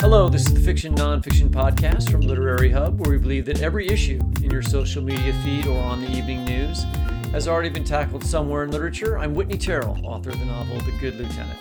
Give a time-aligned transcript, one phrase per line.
[0.00, 3.88] Hello, this is the Fiction Nonfiction Podcast from Literary Hub, where we believe that every
[3.88, 6.84] issue in your social media feed or on the evening news
[7.32, 9.18] has already been tackled somewhere in literature.
[9.18, 11.58] I'm Whitney Terrell, author of the novel The Good Lieutenant.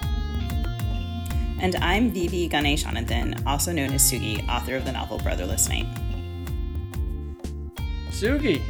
[1.59, 2.47] And I'm V.V.
[2.49, 5.87] Ganeshananthan, also known as Sugi, author of the novel Brotherless Night.
[8.11, 8.61] Sugi,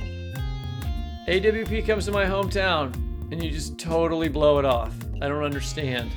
[1.27, 2.93] AWP comes to my hometown
[3.33, 4.95] and you just totally blow it off.
[5.21, 6.09] I don't understand.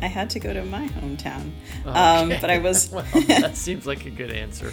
[0.00, 1.50] I had to go to my hometown,
[1.84, 1.90] Okay.
[1.90, 2.90] um, but I was.
[2.92, 4.72] well, that seems like a good answer.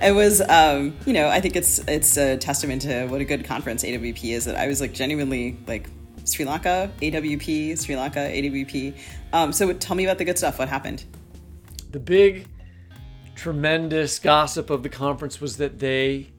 [0.00, 3.44] I was, um, you know, I think it's it's a testament to what a good
[3.44, 4.44] conference AWP is.
[4.44, 5.88] That I was like genuinely like
[6.24, 8.98] Sri Lanka AWP, Sri Lanka AWP.
[9.32, 10.58] Um, so tell me about the good stuff.
[10.58, 11.04] What happened?
[11.90, 12.46] The big,
[13.34, 16.32] tremendous gossip of the conference was that they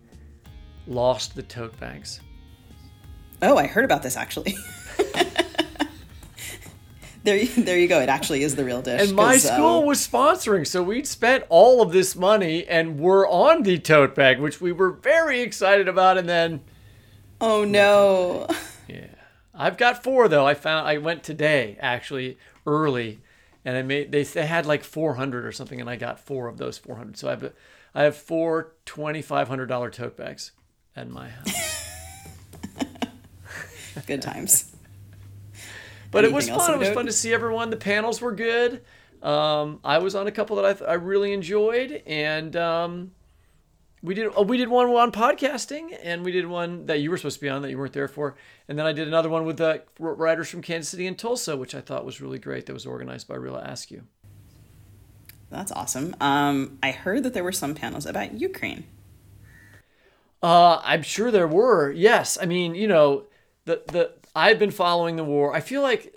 [0.88, 2.20] lost the tote bags.
[3.42, 4.56] Oh, I heard about this actually.
[7.26, 8.00] there, you- there you go.
[8.00, 9.02] It actually is the real dish.
[9.02, 13.28] And my uh, school was sponsoring, so we'd spent all of this money and we're
[13.28, 16.18] on the tote bag, which we were very excited about.
[16.18, 16.62] And then,
[17.42, 18.48] oh no.
[18.88, 19.08] yeah,
[19.54, 20.46] I've got four though.
[20.48, 23.20] I found I went today actually early,
[23.66, 26.58] and I made they they had like 400 or something, and I got four of
[26.58, 27.18] those 400.
[27.18, 27.54] So I have
[27.94, 30.52] I have four twenty five hundred dollar tote bags
[30.96, 31.82] at my house.
[34.08, 34.72] Good times.
[36.16, 36.74] But it was fun.
[36.76, 37.70] It was fun to see everyone.
[37.70, 38.82] The panels were good.
[39.22, 43.12] Um, I was on a couple that I, th- I really enjoyed, and um,
[44.02, 47.18] we did oh, we did one on podcasting, and we did one that you were
[47.18, 48.38] supposed to be on that you weren't there for,
[48.70, 51.76] and then I did another one with uh, writers from Kansas City and Tulsa, which
[51.76, 52.66] I thought was really great.
[52.68, 54.04] That was organized by Rilla Askew.
[55.50, 56.16] That's awesome.
[56.22, 58.86] Um, I heard that there were some panels about Ukraine.
[60.42, 61.92] Uh, I'm sure there were.
[61.92, 63.26] Yes, I mean, you know,
[63.66, 65.56] the the I've been following the war.
[65.56, 66.14] I feel like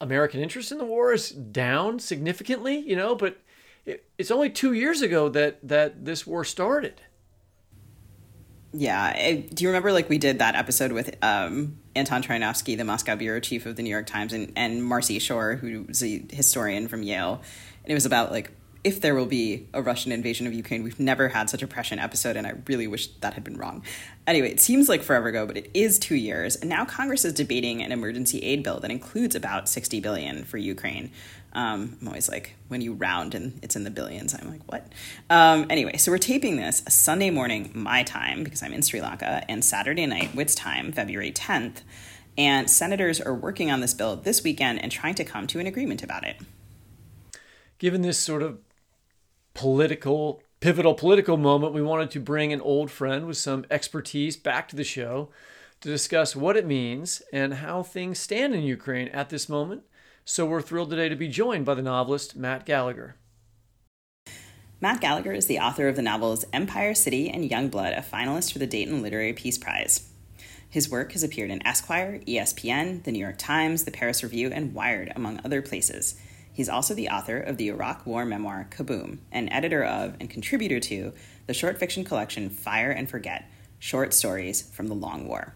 [0.00, 2.78] American interest in the war is down significantly.
[2.78, 3.38] You know, but
[3.86, 7.00] it, it's only two years ago that that this war started.
[8.74, 9.02] Yeah.
[9.02, 13.16] I, do you remember like we did that episode with um, Anton Troianovski, the Moscow
[13.16, 17.02] bureau chief of the New York Times, and, and Marci Shore, who's a historian from
[17.02, 17.42] Yale.
[17.84, 18.50] And it was about like
[18.84, 20.82] if there will be a Russian invasion of Ukraine.
[20.82, 23.82] We've never had such a prescient episode, and I really wish that had been wrong.
[24.26, 27.32] Anyway, it seems like forever ago, but it is two years, and now Congress is
[27.32, 31.12] debating an emergency aid bill that includes about sixty billion for Ukraine.
[31.54, 34.90] Um, I'm always like, when you round and it's in the billions, I'm like, what?
[35.28, 39.44] Um, anyway, so we're taping this Sunday morning, my time, because I'm in Sri Lanka,
[39.50, 41.82] and Saturday night, Whit's time, February 10th.
[42.38, 45.66] And senators are working on this bill this weekend and trying to come to an
[45.66, 46.36] agreement about it.
[47.78, 48.58] Given this sort of
[49.54, 54.68] political pivotal political moment, we wanted to bring an old friend with some expertise back
[54.68, 55.28] to the show
[55.80, 59.82] to discuss what it means and how things stand in Ukraine at this moment.
[60.24, 63.16] So we're thrilled today to be joined by the novelist Matt Gallagher.
[64.80, 68.60] Matt Gallagher is the author of the novels Empire City and Youngblood, a finalist for
[68.60, 70.08] the Dayton Literary Peace Prize.
[70.70, 74.74] His work has appeared in Esquire, ESPN, The New York Times, The Paris Review, and
[74.74, 76.14] Wired, among other places.
[76.52, 80.80] He's also the author of the Iraq War memoir Kaboom, and editor of and contributor
[80.80, 81.12] to
[81.46, 85.54] the short fiction collection Fire and Forget Short Stories from the Long War.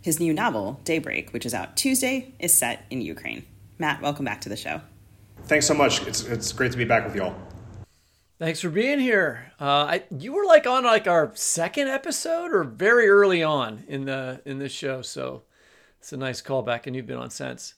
[0.00, 3.44] His new novel, Daybreak, which is out Tuesday, is set in Ukraine.
[3.78, 4.80] Matt, welcome back to the show.
[5.44, 6.06] Thanks so much.
[6.06, 7.34] It's it's great to be back with y'all.
[8.38, 9.52] Thanks for being here.
[9.60, 14.04] Uh, I, you were like on like our second episode or very early on in
[14.04, 15.42] the in this show, so
[15.98, 17.74] it's a nice callback, and you've been on since.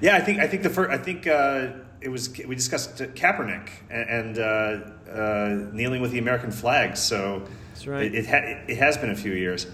[0.00, 1.68] Yeah, I think I think the first I think uh,
[2.00, 6.96] it was we discussed Kaepernick and, and uh, uh, kneeling with the American flag.
[6.96, 8.04] So That's right.
[8.06, 9.66] it it, ha- it has been a few years.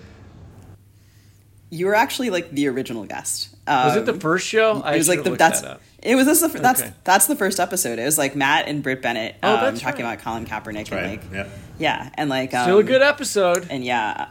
[1.71, 3.55] You were actually like the original guest.
[3.67, 4.81] Was Um, it the first show?
[4.83, 6.93] I it was like the that's that it was this the, that's Okay.
[7.05, 7.99] that's the first episode.
[7.99, 10.15] It was like Matt and Brit Bennett Oh, um, that's talking right.
[10.15, 11.03] about Colin Kaepernick Right.
[11.03, 11.49] and like yeah.
[11.79, 13.67] yeah and like um, Still a good episode.
[13.71, 14.29] and yeah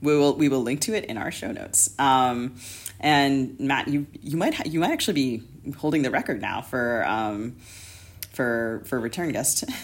[0.00, 1.94] we will we will link to it in our show notes.
[1.98, 2.56] Um,
[3.00, 5.42] and Matt, you you might ha- you might actually be
[5.76, 7.56] holding the record now for um,
[8.32, 9.64] for for return guest.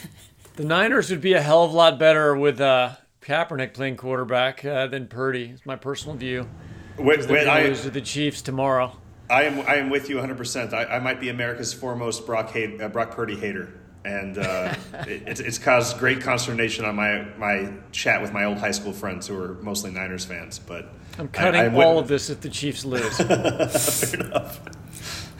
[0.56, 4.64] The Niners would be a hell of a lot better with uh, Kaepernick playing quarterback
[4.64, 5.46] uh, than Purdy.
[5.46, 6.48] It's my personal view.
[6.96, 8.96] When, They're when I, lose to the Chiefs tomorrow.
[9.28, 10.36] I am I am with you 100.
[10.36, 14.76] percent I, I might be America's foremost Brock hate, uh, Brock Purdy hater, and uh,
[15.08, 18.92] it, it's, it's caused great consternation on my my chat with my old high school
[18.92, 20.60] friends who are mostly Niners fans.
[20.60, 23.16] But I'm cutting I, I'm all of this if the Chiefs lose.
[23.18, 24.60] Fair enough.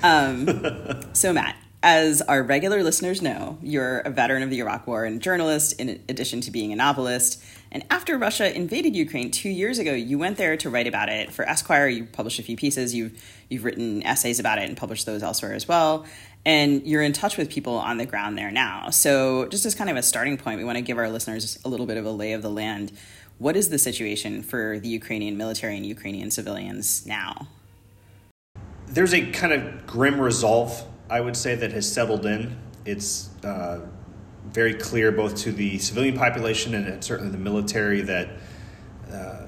[0.03, 5.05] Um, so, Matt, as our regular listeners know, you're a veteran of the Iraq War
[5.05, 7.43] and journalist, in addition to being a novelist.
[7.71, 11.33] And after Russia invaded Ukraine two years ago, you went there to write about it
[11.33, 11.89] for Esquire.
[11.89, 12.95] You published a few pieces.
[12.95, 13.21] You've
[13.51, 16.07] you've written essays about it and published those elsewhere as well.
[16.47, 18.91] And you're in touch with people on the ground there now.
[18.91, 21.69] So, just as kind of a starting point, we want to give our listeners a
[21.69, 22.93] little bit of a lay of the land.
[23.39, 27.49] What is the situation for the Ukrainian military and Ukrainian civilians now?
[28.87, 32.57] There's a kind of grim resolve, I would say, that has settled in.
[32.85, 33.81] It's uh,
[34.53, 38.29] very clear both to the civilian population and certainly the military that
[39.13, 39.47] uh,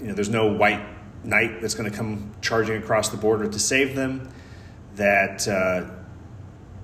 [0.00, 0.84] you know there's no white
[1.24, 4.28] knight that's going to come charging across the border to save them.
[4.94, 5.90] That uh,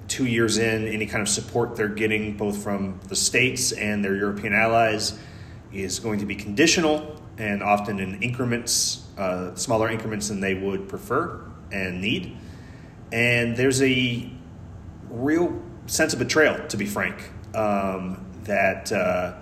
[0.09, 4.17] two years in, any kind of support they're getting both from the states and their
[4.17, 5.17] European allies
[5.73, 10.89] is going to be conditional and often in increments, uh, smaller increments than they would
[10.89, 11.41] prefer
[11.73, 12.37] and need.
[13.13, 14.31] And there's a
[15.09, 17.17] real sense of betrayal, to be frank,
[17.55, 19.35] um, that, uh,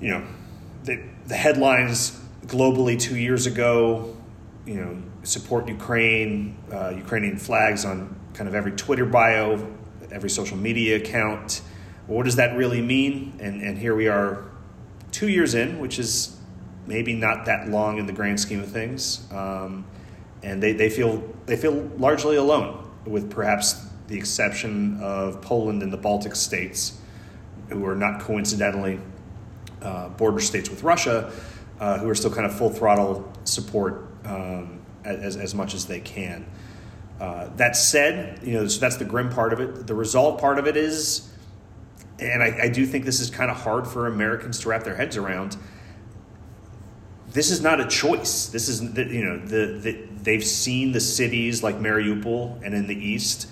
[0.00, 0.24] you know,
[0.84, 4.16] the, the headlines globally two years ago,
[4.64, 9.66] you know, support Ukraine, uh, Ukrainian flags on kind of every Twitter bio,
[10.10, 11.62] every social media account.
[12.06, 13.34] Well, what does that really mean?
[13.40, 14.49] And, and here we are
[15.20, 16.34] two years in, which is
[16.86, 19.30] maybe not that long in the grand scheme of things.
[19.30, 19.84] Um,
[20.42, 25.92] and they, they, feel, they feel largely alone, with perhaps the exception of Poland and
[25.92, 26.98] the Baltic states,
[27.68, 28.98] who are not coincidentally
[29.82, 31.30] uh, border states with Russia,
[31.80, 36.00] uh, who are still kind of full throttle support um, as, as much as they
[36.00, 36.46] can.
[37.20, 39.86] Uh, that said, you know, so that's the grim part of it.
[39.86, 41.29] The resolve part of it is,
[42.20, 44.94] and I, I do think this is kind of hard for Americans to wrap their
[44.94, 45.56] heads around.
[47.32, 48.46] This is not a choice.
[48.46, 52.94] This is, you know, the, the they've seen the cities like Mariupol and in the
[52.94, 53.48] east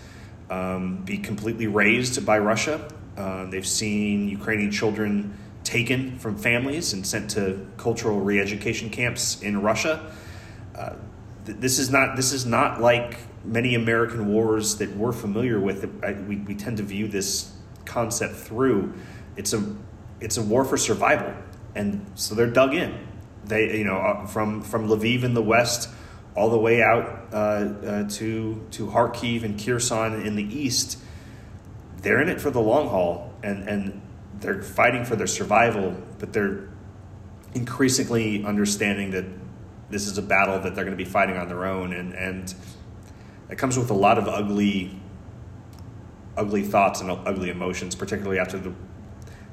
[0.50, 2.88] um, be completely razed by Russia.
[3.16, 9.60] Uh, they've seen Ukrainian children taken from families and sent to cultural re-education camps in
[9.60, 10.12] Russia.
[10.74, 10.94] Uh,
[11.46, 15.88] th- this is not this is not like many American wars that we're familiar with.
[16.04, 17.52] I, we, we tend to view this
[17.88, 18.94] concept through.
[19.36, 19.74] It's a
[20.20, 21.32] it's a war for survival,
[21.74, 23.06] and so they're dug in.
[23.44, 25.88] They you know uh, from from Lviv in the west
[26.36, 30.98] all the way out uh, uh, to to Kharkiv and Kherson in the east,
[32.02, 34.02] they're in it for the long haul, and and
[34.40, 36.68] they're fighting for their survival, but they're
[37.54, 39.24] increasingly understanding that
[39.90, 42.54] this is a battle that they're going to be fighting on their own, and and
[43.50, 45.00] it comes with a lot of ugly,
[46.38, 48.72] ugly thoughts and ugly emotions, particularly after the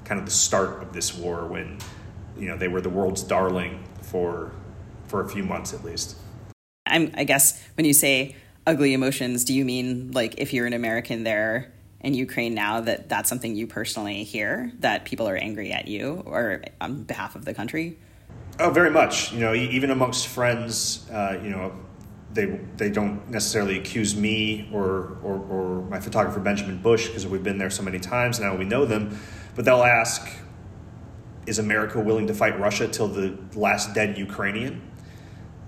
[0.05, 1.79] kind of the start of this war when
[2.37, 4.51] you know they were the world's darling for
[5.07, 6.15] for a few months at least.
[6.85, 8.35] I'm, I guess when you say
[8.67, 13.09] ugly emotions, do you mean like if you're an American there in Ukraine now that
[13.09, 17.45] that's something you personally hear that people are angry at you or on behalf of
[17.45, 17.97] the country?
[18.59, 19.33] Oh, very much.
[19.33, 21.73] You know, even amongst friends, uh, you know,
[22.35, 27.43] they they don't necessarily accuse me or or, or my photographer Benjamin Busch because we've
[27.43, 29.17] been there so many times now we know them,
[29.55, 30.27] but they'll ask,
[31.47, 34.81] "Is America willing to fight Russia till the last dead Ukrainian?"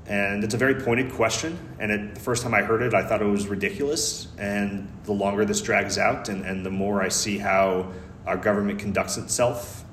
[0.07, 1.57] And it's a very pointed question.
[1.79, 4.29] And it, the first time I heard it, I thought it was ridiculous.
[4.37, 7.91] And the longer this drags out, and, and the more I see how
[8.25, 9.83] our government conducts itself,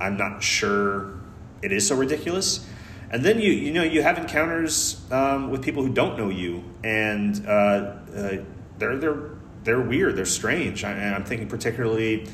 [0.00, 1.14] I'm not sure
[1.62, 2.68] it is so ridiculous.
[3.10, 6.64] And then you you know you have encounters um, with people who don't know you,
[6.82, 8.42] and uh, uh,
[8.78, 9.30] they're they're
[9.62, 10.84] they're weird, they're strange.
[10.84, 12.28] I, am thinking particularly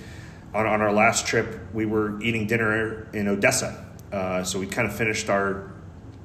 [0.54, 3.86] on, on our last trip, we were eating dinner in Odessa.
[4.12, 5.72] Uh, so we kind of finished our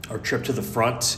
[0.10, 1.18] our trip to the front,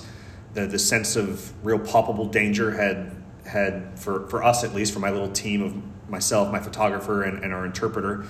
[0.53, 3.15] the, the sense of real palpable danger had
[3.45, 7.43] had for, for us at least, for my little team of myself, my photographer, and,
[7.43, 8.25] and our interpreter,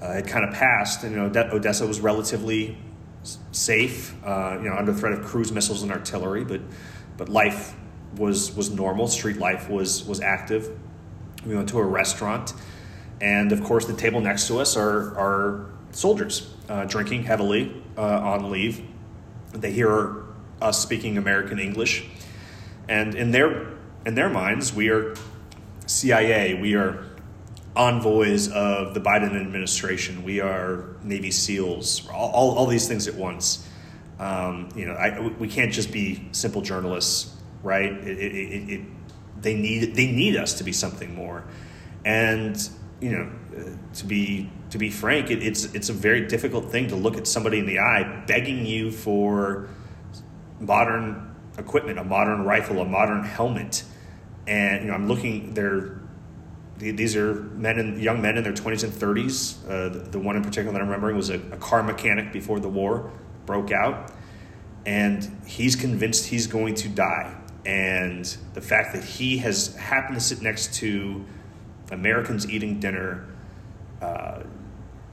[0.00, 1.04] uh, had kind of passed.
[1.04, 2.76] And you know, Odessa was relatively
[3.52, 6.60] safe, uh, you know, under threat of cruise missiles and artillery, but
[7.16, 7.74] but life
[8.16, 9.08] was was normal.
[9.08, 10.70] Street life was was active.
[11.46, 12.52] We went to a restaurant,
[13.20, 18.02] and of course, the table next to us are are soldiers uh, drinking heavily uh,
[18.02, 18.82] on leave
[19.60, 20.24] they hear
[20.60, 22.04] us speaking American English,
[22.88, 23.68] and in their
[24.04, 25.14] in their minds, we are
[25.86, 26.54] CIA.
[26.60, 27.04] We are
[27.76, 30.24] envoys of the Biden administration.
[30.24, 32.08] We are Navy SEALs.
[32.08, 33.68] All, all, all these things at once.
[34.18, 37.92] Um, you know, I, we can't just be simple journalists, right?
[37.92, 38.80] It, it, it,
[39.42, 41.44] they need they need us to be something more,
[42.04, 42.56] and
[43.00, 43.30] you know,
[43.94, 47.26] to be to be frank, it, it's it's a very difficult thing to look at
[47.26, 49.68] somebody in the eye begging you for
[50.60, 53.84] modern equipment, a modern rifle, a modern helmet,
[54.46, 55.52] and you know I'm looking.
[55.52, 56.00] They're
[56.78, 59.64] these are men and young men in their 20s and 30s.
[59.64, 62.60] Uh, the, the, one in particular that I'm remembering was a, a, car mechanic before
[62.60, 63.10] the war
[63.46, 64.12] broke out,
[64.84, 67.34] and he's convinced he's going to die.
[67.64, 71.24] And the fact that he has happened to sit next to
[71.90, 73.26] Americans eating dinner
[74.02, 74.42] uh,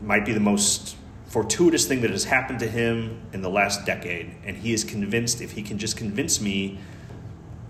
[0.01, 4.35] might be the most fortuitous thing that has happened to him in the last decade.
[4.43, 6.77] And he is convinced if he can just convince me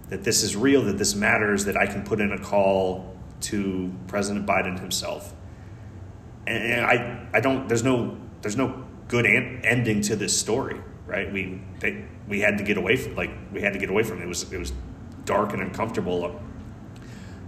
[0.09, 3.93] that this is real, that this matters, that I can put in a call to
[4.07, 5.33] President Biden himself.
[6.45, 7.67] And I, I don't.
[7.69, 11.31] There's no, there's no good an- ending to this story, right?
[11.31, 14.19] We, they, we had to get away from, like, we had to get away from
[14.19, 14.25] it.
[14.25, 14.73] It was, it was
[15.25, 16.39] dark and uncomfortable.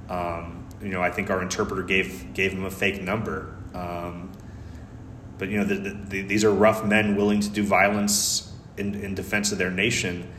[0.10, 3.56] Um, you know, I think our interpreter gave gave him a fake number.
[3.74, 4.32] Um,
[5.38, 8.96] but you know, the, the, the, these are rough men willing to do violence in,
[8.96, 10.32] in defense of their nation,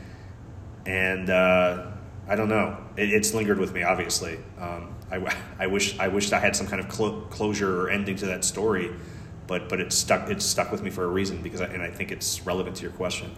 [0.85, 1.91] and uh,
[2.27, 2.77] I don't know.
[2.95, 4.39] It, it's lingered with me, obviously.
[4.59, 8.15] Um, I, I wish I wished I had some kind of clo- closure or ending
[8.17, 8.91] to that story,
[9.47, 11.89] but but it's stuck it's stuck with me for a reason because I, and I
[11.89, 13.31] think it's relevant to your question.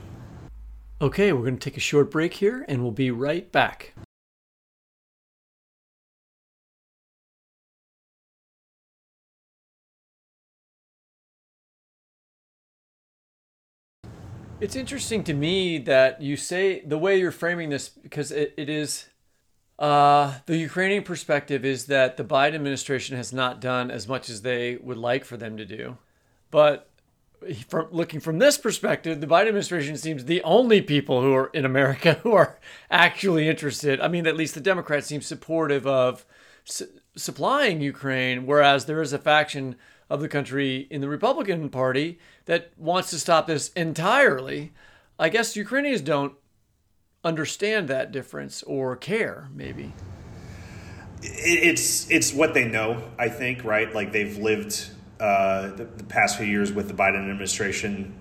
[1.02, 3.94] Okay, we're going to take a short break here, and we'll be right back.
[14.62, 18.68] It's interesting to me that you say the way you're framing this because it, it
[18.68, 19.09] is
[19.80, 24.42] uh, the Ukrainian perspective is that the Biden administration has not done as much as
[24.42, 25.98] they would like for them to do.
[26.52, 26.90] But
[27.70, 31.64] from looking from this perspective, the Biden administration seems the only people who are in
[31.64, 32.60] America who are
[32.92, 34.02] actually interested.
[34.02, 36.26] I mean, at least the Democrats seem supportive of
[36.66, 39.78] su- supplying Ukraine, whereas there is a faction
[40.10, 44.74] of the country in the Republican Party that wants to stop this entirely.
[45.18, 46.34] I guess Ukrainians don't
[47.24, 49.94] understand that difference or care, maybe.
[51.22, 53.94] It's it's what they know, I think, right?
[53.94, 58.16] Like they've lived uh, the, the, past few years with the Biden administration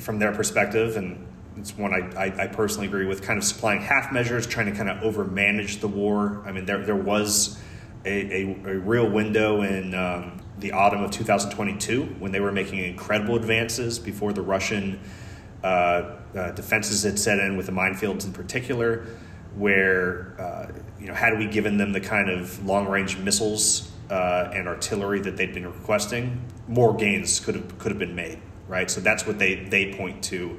[0.00, 3.22] from their perspective, and it's one I, I, I, personally agree with.
[3.22, 6.42] Kind of supplying half measures, trying to kind of over manage the war.
[6.44, 7.58] I mean, there there was
[8.04, 12.80] a, a, a real window in um, the autumn of 2022 when they were making
[12.80, 15.00] incredible advances before the Russian
[15.62, 19.06] uh, uh, defenses had set in with the minefields in particular.
[19.54, 24.50] Where uh, you know, had we given them the kind of long range missiles uh,
[24.54, 28.40] and artillery that they'd been requesting, more gains could have could have been made.
[28.66, 30.58] Right, so that's what they they point to.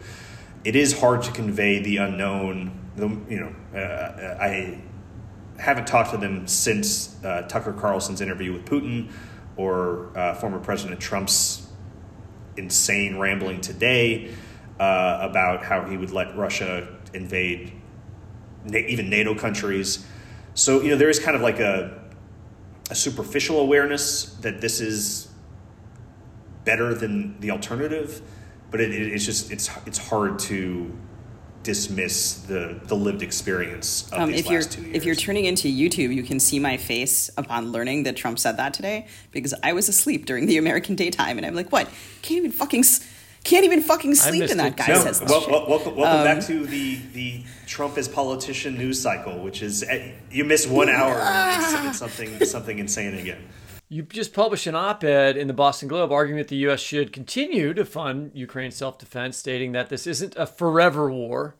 [0.63, 2.79] It is hard to convey the unknown.
[2.95, 4.81] The, you know, uh, I
[5.57, 9.11] haven't talked to them since uh, Tucker Carlson's interview with Putin
[9.55, 11.67] or uh, former President Trump's
[12.57, 14.31] insane rambling today
[14.79, 17.71] uh, about how he would let Russia invade
[18.65, 20.05] na- even NATO countries.
[20.53, 22.01] So, you know, there is kind of like a,
[22.89, 25.29] a superficial awareness that this is
[26.65, 28.21] better than the alternative,
[28.71, 30.91] but it, it, it's just it's it's hard to
[31.63, 34.61] dismiss the the lived experience of um, these if you're.
[34.93, 38.57] If you're turning into YouTube, you can see my face upon learning that Trump said
[38.57, 41.89] that today because I was asleep during the American daytime, and I'm like, what?
[42.21, 42.83] Can't even fucking.
[43.43, 46.45] Can't even fucking sleep in that guy no, says well, well, welcome, welcome um, back
[46.45, 51.15] to the the Trump as politician news cycle, which is eh, you miss one hour
[51.19, 53.43] and it's something something insane again.
[53.89, 56.79] You just published an op ed in the Boston Globe arguing that the U.S.
[56.79, 61.55] should continue to fund Ukraine's self defense, stating that this isn't a forever war.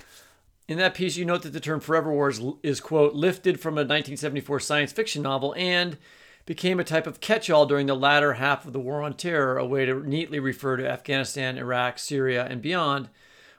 [0.68, 3.74] In that piece, you note that the term forever war is, is, quote, lifted from
[3.74, 5.98] a 1974 science fiction novel and
[6.46, 9.58] became a type of catch all during the latter half of the War on Terror,
[9.58, 13.10] a way to neatly refer to Afghanistan, Iraq, Syria, and beyond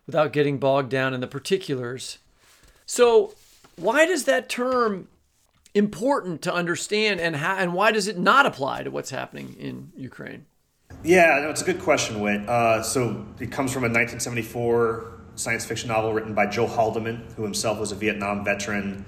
[0.07, 2.19] without getting bogged down in the particulars.
[2.87, 3.35] So,
[3.77, 5.09] why does that term
[5.75, 9.91] important to understand, and how, and why does it not apply to what's happening in
[9.97, 10.47] Ukraine?
[11.03, 12.49] Yeah, no, it's a good question, Whit.
[12.49, 17.43] Uh, so it comes from a 1974 science fiction novel written by Joe Haldeman, who
[17.43, 19.05] himself was a Vietnam veteran,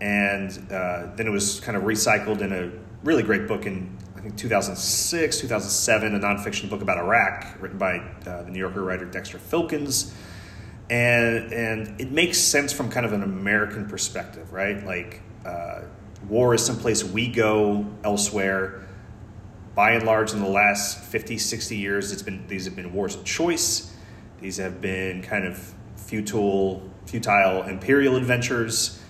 [0.00, 2.70] and uh, then it was kind of recycled in a
[3.02, 7.98] really great book in I think 2006, 2007, a nonfiction book about Iraq, written by
[8.24, 10.14] uh, the New Yorker writer Dexter Filkins.
[10.88, 14.84] And, and it makes sense from kind of an American perspective, right?
[14.84, 15.80] Like, uh,
[16.28, 18.86] war is someplace we go elsewhere.
[19.74, 23.16] By and large, in the last 50, 60 years, it's been these have been wars
[23.16, 23.92] of choice.
[24.40, 29.02] These have been kind of futile, futile imperial adventures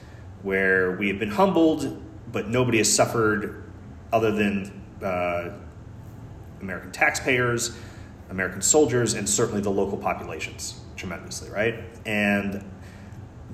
[0.43, 3.62] where we have been humbled, but nobody has suffered
[4.13, 5.51] other than uh,
[6.61, 7.77] American taxpayers,
[8.31, 11.77] American soldiers, and certainly the local populations tremendously, right?
[12.07, 12.65] And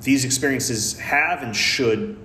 [0.00, 2.24] these experiences have and should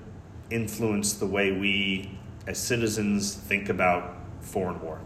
[0.50, 5.00] influence the way we as citizens think about foreign war.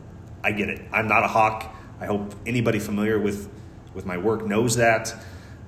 [0.44, 0.82] I get it.
[0.92, 1.76] I'm not a hawk.
[2.00, 3.50] I hope anybody familiar with,
[3.94, 5.14] with my work knows that.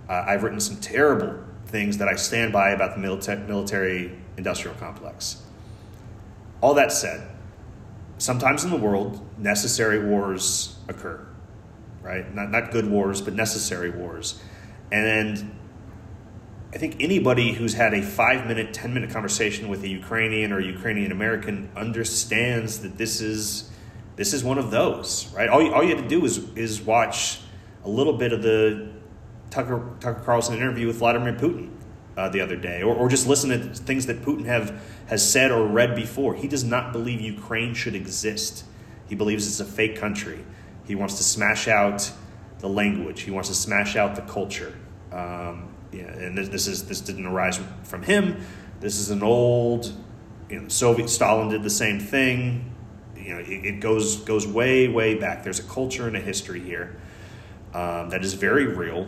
[0.10, 4.76] Uh, I've written some terrible things that I stand by about the milita- military industrial
[4.78, 5.44] complex.
[6.62, 7.28] All that said,
[8.20, 11.26] sometimes in the world, necessary wars occur,
[12.02, 12.34] right?
[12.36, 14.40] Not, not good wars, but necessary wars.
[14.92, 15.56] And
[16.74, 20.60] I think anybody who's had a five minute, 10 minute conversation with a Ukrainian or
[20.60, 23.72] Ukrainian American understands that this is,
[24.18, 25.50] this is one of those, right?
[25.50, 27.40] All you, all you have to do is, is watch
[27.86, 28.92] a little bit of the
[29.50, 31.72] Tucker, Tucker Carlson interview with Vladimir Putin
[32.18, 35.52] uh, the other day, or, or just listen to things that Putin have, has said
[35.52, 36.36] or read before.
[36.36, 38.64] He does not believe Ukraine should exist.
[39.08, 40.46] He believes it's a fake country.
[40.86, 42.12] He wants to smash out
[42.60, 43.22] the language.
[43.22, 44.76] He wants to smash out the culture.
[45.12, 48.46] Um, yeah, and this, this is this didn't arise from him.
[48.80, 49.92] This is an old,
[50.48, 52.72] you know, Soviet Stalin did the same thing.
[53.18, 55.44] You know, it, it goes goes way way back.
[55.44, 57.02] There's a culture and a history here
[57.74, 59.08] um, that is very real,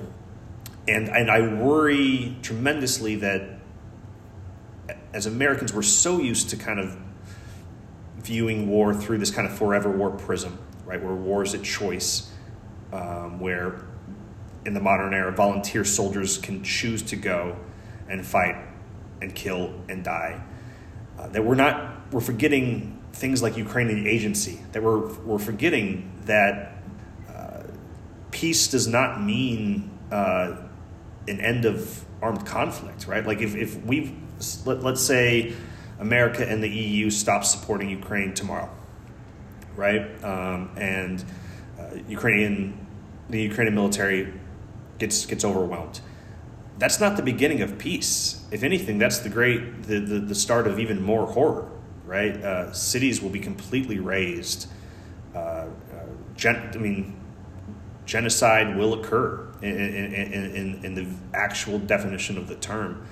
[0.88, 3.61] and and I worry tremendously that
[5.14, 6.98] as Americans we're so used to kind of
[8.18, 11.02] viewing war through this kind of forever war prism, right?
[11.02, 12.32] Where war is a choice,
[12.94, 13.86] um, where
[14.66, 17.58] in the modern era, volunteer soldiers can choose to go
[18.08, 18.56] and fight
[19.22, 20.42] and kill and die.
[21.18, 26.76] Uh, that we're not, we're forgetting things like Ukrainian agency, that we're, we're forgetting that
[27.30, 27.64] uh,
[28.32, 30.56] peace does not mean uh,
[31.28, 33.26] an end of armed conflict, right?
[33.26, 34.16] Like if, if we,
[34.66, 35.54] let, let's say
[36.00, 38.70] America and the EU stop supporting Ukraine tomorrow,
[39.76, 40.02] right?
[40.24, 41.24] Um, and
[41.80, 42.88] uh, Ukrainian,
[43.30, 44.34] the Ukrainian military
[44.98, 46.02] gets gets overwhelmed.
[46.78, 48.44] That's not the beginning of peace.
[48.52, 51.70] If anything, that's the great the the, the start of even more horror.
[52.06, 52.36] Right?
[52.44, 54.68] Uh, cities will be completely razed.
[55.34, 55.68] Uh, uh,
[56.36, 57.21] gen- I mean,
[58.06, 60.14] genocide will occur in, in,
[60.54, 63.06] in, in the actual definition of the term.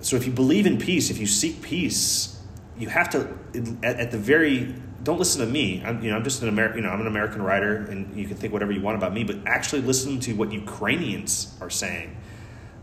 [0.00, 2.42] So, if you believe in peace, if you seek peace,
[2.78, 3.38] you have to,
[3.82, 5.82] at, at the very don't listen to me.
[5.84, 6.78] I'm, you know, I'm just an American.
[6.78, 9.22] You know, I'm an American writer, and you can think whatever you want about me,
[9.22, 12.16] but actually listen to what Ukrainians are saying,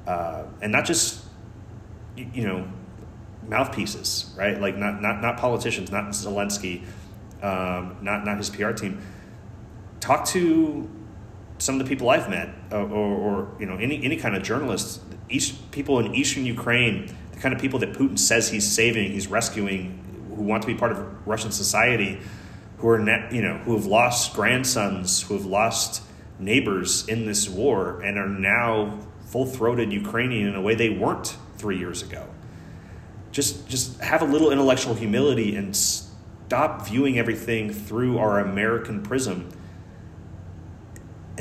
[0.07, 1.25] uh, and not just
[2.15, 2.71] you, you, know
[3.47, 4.61] mouthpieces, right?
[4.61, 6.83] Like not not not politicians, not Zelensky,
[7.41, 9.01] um, not not his PR team.
[10.01, 10.89] Talk to
[11.59, 14.35] some of the people I've met, or, uh, or, or you know any any kind
[14.35, 14.99] of journalists.
[15.71, 19.97] People in eastern Ukraine, the kind of people that Putin says he's saving, he's rescuing
[20.35, 22.19] who want to be part of Russian society,
[22.79, 26.03] who are net, you know who have lost grandsons, who have lost
[26.39, 31.37] neighbors in this war, and are now full throated Ukrainian in a way they weren't
[31.57, 32.27] three years ago.
[33.31, 39.49] Just just have a little intellectual humility and stop viewing everything through our American prism.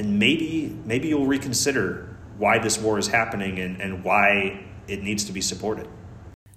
[0.00, 5.24] And maybe maybe you'll reconsider why this war is happening and, and why it needs
[5.24, 5.86] to be supported.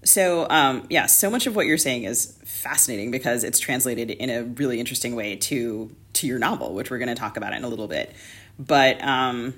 [0.05, 4.29] So, um, yeah, so much of what you're saying is fascinating because it's translated in
[4.29, 7.65] a really interesting way to to your novel, which we're going to talk about in
[7.65, 8.15] a little bit.
[8.57, 9.53] But um,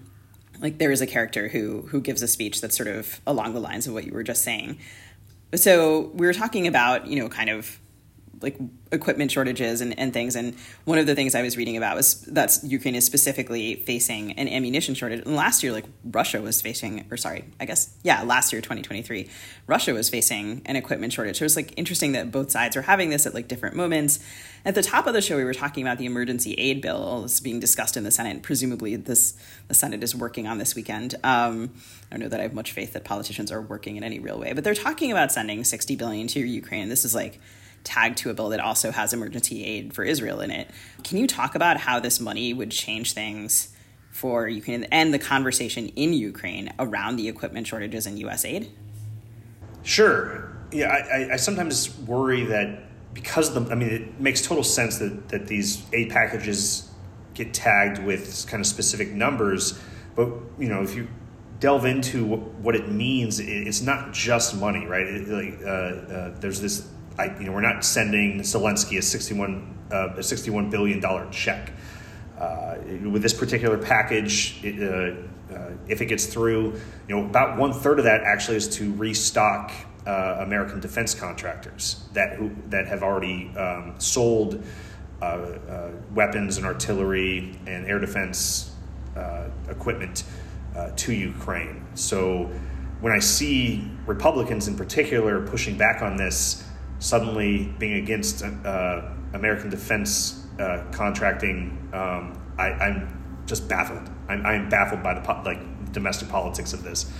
[0.60, 3.60] like, there is a character who who gives a speech that's sort of along the
[3.60, 4.80] lines of what you were just saying.
[5.54, 7.80] So we were talking about, you know, kind of
[8.46, 8.58] like
[8.92, 10.36] equipment shortages and, and things.
[10.36, 10.56] And
[10.86, 14.48] one of the things I was reading about was that Ukraine is specifically facing an
[14.48, 15.26] ammunition shortage.
[15.26, 19.28] And last year, like Russia was facing, or sorry, I guess, yeah, last year, 2023,
[19.66, 21.40] Russia was facing an equipment shortage.
[21.40, 24.20] So it was like interesting that both sides are having this at like different moments.
[24.64, 27.60] At the top of the show, we were talking about the emergency aid bills being
[27.60, 28.44] discussed in the Senate.
[28.44, 31.16] Presumably, this the Senate is working on this weekend.
[31.24, 31.72] Um,
[32.12, 34.40] I don't know that I have much faith that politicians are working in any real
[34.40, 36.90] way, but they're talking about sending 60 billion to Ukraine.
[36.90, 37.40] This is like
[37.86, 40.70] tagged to a bill that also has emergency aid for Israel in it.
[41.04, 43.70] Can you talk about how this money would change things
[44.12, 48.44] for Ukraine and the conversation in Ukraine around the equipment shortages and U.S.
[48.44, 48.72] aid?
[49.84, 50.52] Sure.
[50.72, 55.30] Yeah, I, I sometimes worry that because the, I mean, it makes total sense that,
[55.30, 56.90] that these aid packages
[57.34, 59.80] get tagged with kind of specific numbers,
[60.16, 61.08] but you know, if you
[61.60, 65.08] delve into what it means, it's not just money, right?
[65.08, 69.88] It, like, uh, uh, there's this I, you know, we're not sending Zelensky a 61,
[69.92, 71.72] uh, a 61 billion dollar check.
[72.38, 72.76] Uh,
[73.10, 76.74] with this particular package, it, uh, uh, if it gets through,
[77.08, 79.72] you know, about one third of that actually is to restock
[80.06, 84.64] uh, American defense contractors that who that have already um, sold
[86.14, 88.76] weapons and artillery and air defense
[89.70, 90.24] equipment
[90.98, 91.84] to Ukraine.
[91.96, 92.52] So
[93.00, 96.64] when I see Republicans in particular pushing back on this,
[97.00, 104.10] suddenly being against uh, American defense uh, contracting, um, I, am just baffled.
[104.30, 107.12] I'm, I'm, baffled by the po- like domestic politics of this.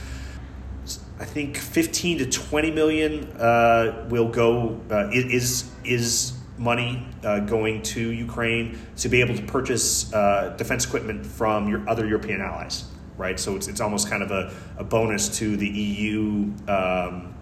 [1.20, 7.82] I think 15 to 20 million uh, will go uh, is is money uh, going
[7.82, 12.86] to Ukraine to be able to purchase uh, defense equipment from your other European allies,
[13.18, 13.40] right?
[13.40, 17.35] So it's, it's almost kind of a, a bonus to the EU um,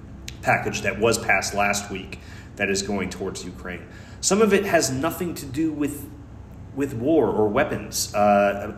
[0.44, 2.20] package that was passed last week
[2.56, 3.88] that is going towards Ukraine.
[4.22, 6.10] Some of it has nothing to do with
[6.76, 8.14] with war or weapons.
[8.16, 8.74] Uh,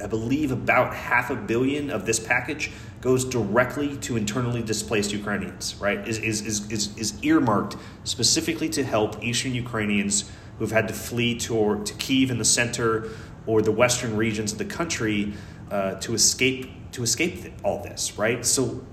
[0.00, 2.70] I believe about half a billion of this package
[3.02, 6.06] goes directly to internally displaced Ukrainians, right?
[6.08, 11.34] Is, is, is, is, is earmarked specifically to help Eastern Ukrainians who've had to flee
[11.40, 13.10] to, to Kiev in the center
[13.46, 15.34] or the western regions of the country
[15.70, 18.44] uh, to escape to escape all this, right?
[18.44, 18.84] So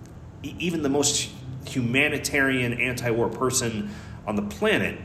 [0.41, 1.30] even the most
[1.75, 3.89] humanitarian anti-war person
[4.25, 4.99] on the planet,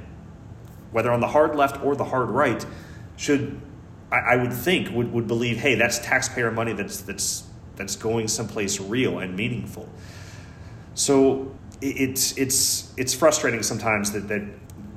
[0.93, 2.65] whether on the hard left or the hard right,
[3.17, 3.61] should
[4.11, 7.45] I, I would think would, would believe, hey, that's taxpayer money that's that's
[7.77, 9.89] that's going someplace real and meaningful.
[10.95, 14.43] So it's it's it's frustrating sometimes that, that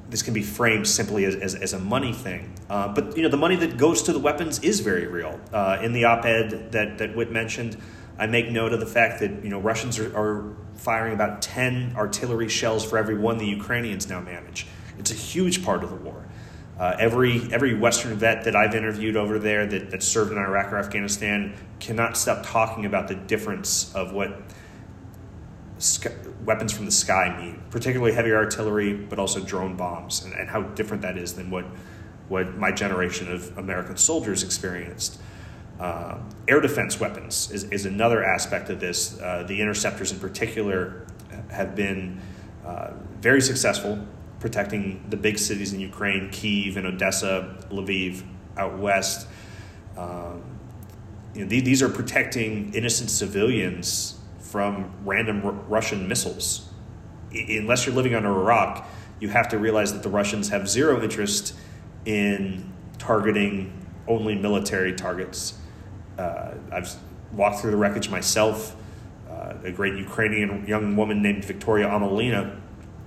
[0.09, 2.53] this can be framed simply as, as, as a money thing.
[2.69, 5.39] Uh, but you know the money that goes to the weapons is very real.
[5.51, 7.77] Uh, in the op-ed that that Whit mentioned,
[8.19, 11.93] I make note of the fact that you know Russians are, are firing about ten
[11.95, 14.67] artillery shells for every one the Ukrainians now manage.
[14.97, 16.25] It's a huge part of the war.
[16.79, 20.71] Uh, every every Western vet that I've interviewed over there that, that served in Iraq
[20.71, 24.41] or Afghanistan cannot stop talking about the difference of what
[26.45, 30.61] weapons from the sky mean, particularly heavy artillery, but also drone bombs, and, and how
[30.61, 31.65] different that is than what
[32.27, 35.19] what my generation of American soldiers experienced.
[35.79, 39.19] Uh, air defense weapons is, is another aspect of this.
[39.19, 41.05] Uh, the interceptors, in particular,
[41.49, 42.19] have been
[42.65, 43.99] uh, very successful
[44.39, 48.23] protecting the big cities in Ukraine, Kiev and Odessa, Lviv,
[48.55, 49.27] out west.
[49.97, 50.43] Um,
[51.33, 56.69] you know, these are protecting innocent civilians from random R- Russian missiles.
[57.33, 58.87] I, unless you're living under a rock,
[59.19, 61.55] you have to realize that the Russians have zero interest
[62.05, 65.59] in targeting only military targets.
[66.17, 66.93] Uh, I've
[67.33, 68.75] walked through the wreckage myself.
[69.29, 72.57] Uh, a great Ukrainian young woman named Victoria Amelina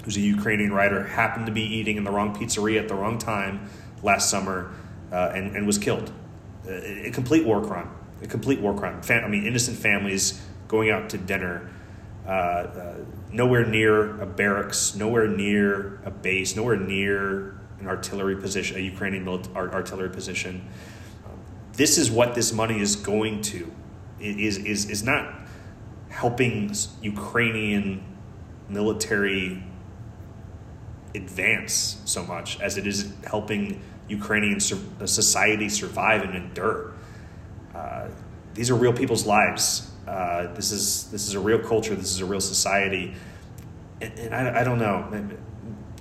[0.04, 3.18] who's a Ukrainian writer, happened to be eating in the wrong pizzeria at the wrong
[3.18, 3.68] time
[4.02, 4.72] last summer
[5.12, 6.12] uh, and, and was killed.
[6.66, 7.90] A, a, complete war crime.
[8.22, 9.02] A complete war crime.
[9.02, 11.70] Fam- I mean, innocent families going out to dinner,
[12.26, 12.94] uh, uh,
[13.32, 19.26] nowhere near a barracks, nowhere near a base, nowhere near an artillery position, a Ukrainian
[19.28, 20.66] artillery position.
[21.72, 23.70] This is what this money is going to.
[24.20, 25.34] Is is is not
[26.08, 28.04] helping Ukrainian
[28.68, 29.62] military
[31.14, 36.92] advance so much as it is helping Ukrainian society survive and endure.
[37.74, 38.08] Uh,
[38.54, 39.90] these are real people's lives.
[40.06, 41.94] Uh, this is this is a real culture.
[41.94, 43.14] This is a real society,
[44.00, 45.28] and, and I, I, don't know.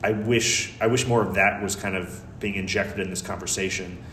[0.03, 4.03] I wish I wish more of that was kind of being injected in this conversation,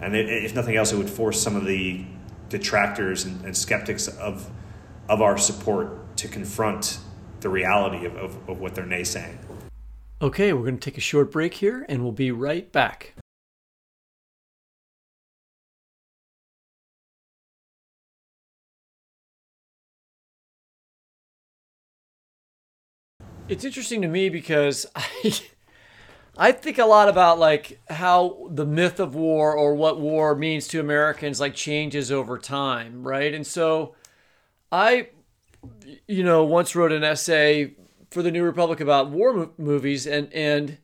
[0.00, 2.04] and it, if nothing else, it would force some of the
[2.48, 4.50] detractors and, and skeptics of
[5.08, 6.98] of our support to confront
[7.40, 9.36] the reality of, of, of what they're naysaying.
[10.20, 13.14] Okay, we're going to take a short break here and we'll be right back.
[23.48, 25.38] It's interesting to me because I
[26.36, 30.68] I think a lot about like how the myth of war or what war means
[30.68, 33.32] to Americans like changes over time, right?
[33.32, 33.94] And so
[34.70, 35.08] I
[36.06, 37.74] you know once wrote an essay
[38.10, 40.78] for the New Republic about war mo- movies, and and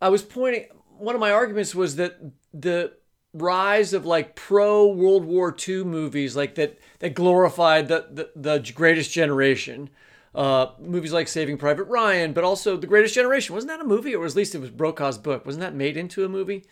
[0.00, 0.66] I was pointing.
[0.98, 2.18] One of my arguments was that
[2.52, 2.92] the
[3.32, 8.72] rise of like pro World War II movies, like that that glorified the the, the
[8.74, 9.90] Greatest Generation.
[10.34, 13.54] Uh, movies like Saving Private Ryan, but also The Greatest Generation.
[13.54, 15.46] Wasn't that a movie, or at least it was Brokaw's book?
[15.46, 16.64] Wasn't that made into a movie?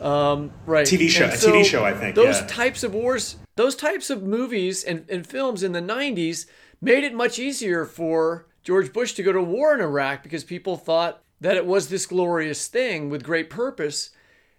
[0.00, 0.86] Um, right.
[0.86, 2.14] TV show, so TV show, I think.
[2.14, 2.46] Those yeah.
[2.46, 6.46] types of wars, those types of movies and, and films in the '90s
[6.80, 10.76] made it much easier for George Bush to go to war in Iraq because people
[10.76, 14.10] thought that it was this glorious thing with great purpose.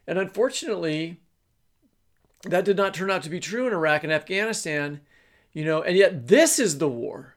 [0.07, 1.21] And unfortunately,
[2.43, 5.01] that did not turn out to be true in Iraq and Afghanistan,
[5.51, 7.35] you know, and yet this is the war,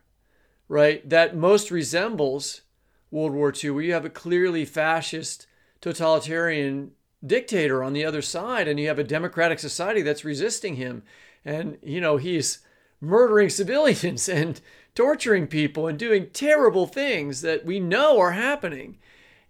[0.72, 2.62] right, that most resembles
[3.10, 5.46] World War II, where you have a clearly fascist,
[5.82, 6.92] totalitarian
[7.24, 11.02] dictator on the other side, and you have a democratic society that's resisting him.
[11.44, 12.60] And, you know, he's
[13.02, 14.62] murdering civilians and
[14.94, 18.96] torturing people and doing terrible things that we know are happening.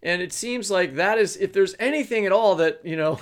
[0.03, 3.21] And it seems like that is, if there's anything at all that, you know,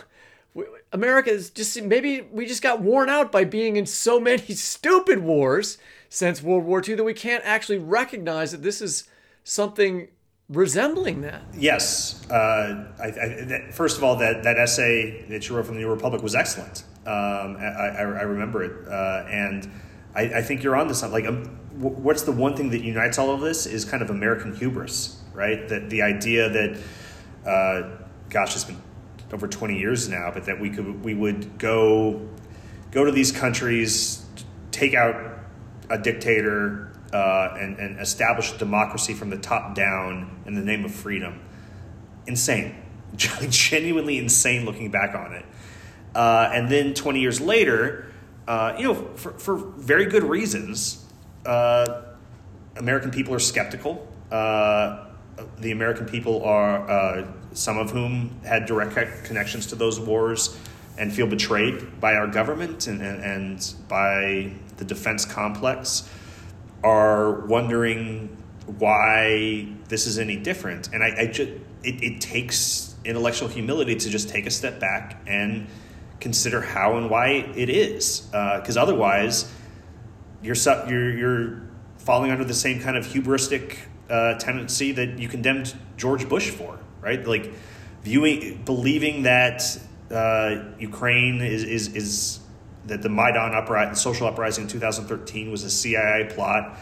[0.91, 5.19] America is just maybe we just got worn out by being in so many stupid
[5.19, 5.77] wars
[6.11, 9.09] since World War II that we can't actually recognize that this is
[9.45, 10.09] something
[10.51, 11.43] resembling that.
[11.57, 12.29] Yes.
[12.29, 15.81] Uh, I, I, that, first of all, that, that essay that you wrote from the
[15.81, 16.83] New Republic was excellent.
[17.07, 18.89] Um, I, I, remember it.
[18.89, 19.71] Uh, and
[20.15, 21.25] I, think you're on to something.
[21.25, 21.45] Like, um,
[21.79, 25.67] what's the one thing that unites all of this is kind of American hubris, right?
[25.69, 26.81] That the idea that,
[27.47, 28.83] uh, gosh, it's been
[29.33, 32.29] over 20 years now, but that we could we would go
[32.91, 34.27] go to these countries,
[34.73, 35.40] take out
[35.91, 40.95] a dictator, uh, and, and establish democracy from the top down in the name of
[40.95, 41.41] freedom.
[42.27, 42.75] Insane,
[43.17, 44.65] genuinely insane.
[44.65, 45.45] Looking back on it,
[46.15, 48.07] uh, and then 20 years later,
[48.47, 51.05] uh, you know, for, for very good reasons,
[51.47, 52.03] uh,
[52.77, 54.07] American people are skeptical.
[54.31, 55.07] Uh,
[55.59, 60.59] the American people are uh, some of whom had direct connections to those wars
[60.99, 66.09] and feel betrayed by our government and, and, and by the defense complex,
[66.83, 68.37] are wondering
[68.79, 70.93] why this is any different.
[70.93, 71.51] And I, I just,
[71.85, 75.69] it, it takes intellectual humility to just take a step back and
[76.19, 78.23] consider how and why it is.
[78.33, 79.53] Because uh, otherwise,
[80.43, 80.57] you're,
[80.89, 81.63] you're, you're
[81.99, 86.81] falling under the same kind of hubristic uh, tendency that you condemned George Bush for
[87.01, 87.27] right?
[87.27, 87.53] Like
[88.03, 89.63] viewing, believing that
[90.11, 92.40] uh, Ukraine is, is, is
[92.91, 96.79] that the Maidan uprising, social uprising in 2013 was a CIA plot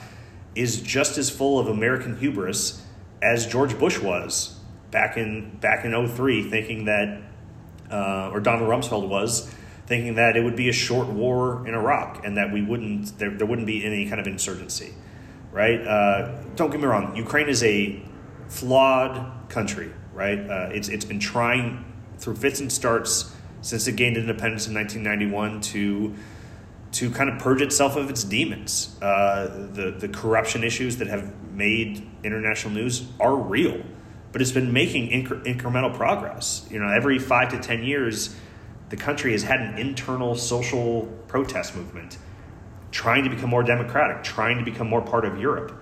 [0.55, 2.85] is just as full of American hubris
[3.23, 4.59] as George Bush was
[4.91, 7.23] back in back in 03, thinking that,
[7.91, 9.55] uh, or Donald Rumsfeld was,
[9.87, 13.31] thinking that it would be a short war in Iraq and that we wouldn't there,
[13.31, 14.93] there wouldn't be any kind of insurgency,
[15.53, 15.81] right?
[15.87, 18.03] Uh, don't get me wrong, Ukraine is a
[18.49, 20.51] flawed country right?
[20.51, 21.85] Uh, it's it's been trying
[22.19, 26.15] through fits and starts since it gained independence in 1991 to
[26.91, 28.97] to kind of purge itself of its demons.
[29.03, 33.83] Uh, the the corruption issues that have made international news are real,
[34.33, 36.67] but it's been making incre- incremental progress.
[36.71, 38.35] You know, every five to ten years,
[38.89, 42.17] the country has had an internal social protest movement,
[42.91, 45.73] trying to become more democratic, trying to become more part of Europe.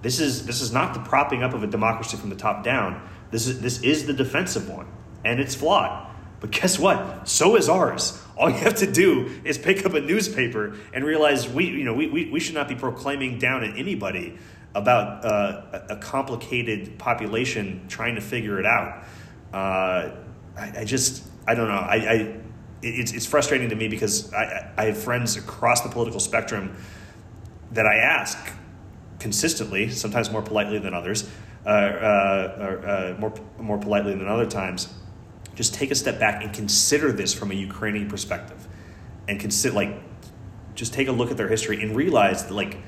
[0.00, 3.06] This is this is not the propping up of a democracy from the top down.
[3.30, 4.86] This is this is the defensive one,
[5.24, 6.07] and it's flawed.
[6.40, 7.28] But guess what?
[7.28, 8.20] So is ours.
[8.36, 11.94] All you have to do is pick up a newspaper and realize we, you know,
[11.94, 14.38] we, we, we should not be proclaiming down at anybody
[14.74, 19.04] about uh, a complicated population trying to figure it out.
[19.52, 20.14] Uh,
[20.56, 21.74] I, I, just, I don't know.
[21.74, 22.36] I, I
[22.82, 26.76] it's, it's frustrating to me because I, I have friends across the political spectrum
[27.72, 28.38] that I ask
[29.18, 31.28] consistently, sometimes more politely than others,
[31.66, 34.88] uh, uh, uh, more more politely than other times,
[35.58, 38.68] just take a step back and consider this from a Ukrainian perspective,
[39.26, 40.00] and consider like
[40.76, 42.78] just take a look at their history and realize that like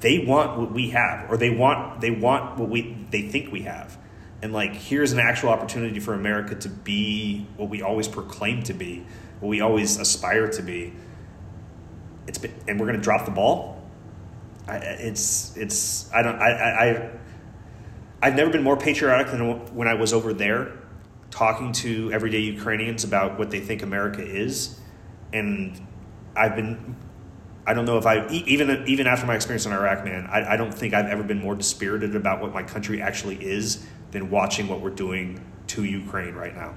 [0.00, 3.62] they want what we have, or they want they want what we they think we
[3.64, 3.98] have,
[4.40, 8.72] and like here's an actual opportunity for America to be what we always proclaim to
[8.72, 9.04] be,
[9.40, 10.94] what we always aspire to be.
[12.26, 13.86] It's been, and we're going to drop the ball.
[14.66, 17.10] I, it's it's I don't I, I
[18.22, 20.72] I've never been more patriotic than when I was over there
[21.30, 24.78] talking to everyday Ukrainians about what they think America is.
[25.32, 25.80] And
[26.36, 26.96] I've been,
[27.66, 30.56] I don't know if I, even, even after my experience in Iraq, man, I, I
[30.56, 34.68] don't think I've ever been more dispirited about what my country actually is than watching
[34.68, 36.74] what we're doing to Ukraine right now.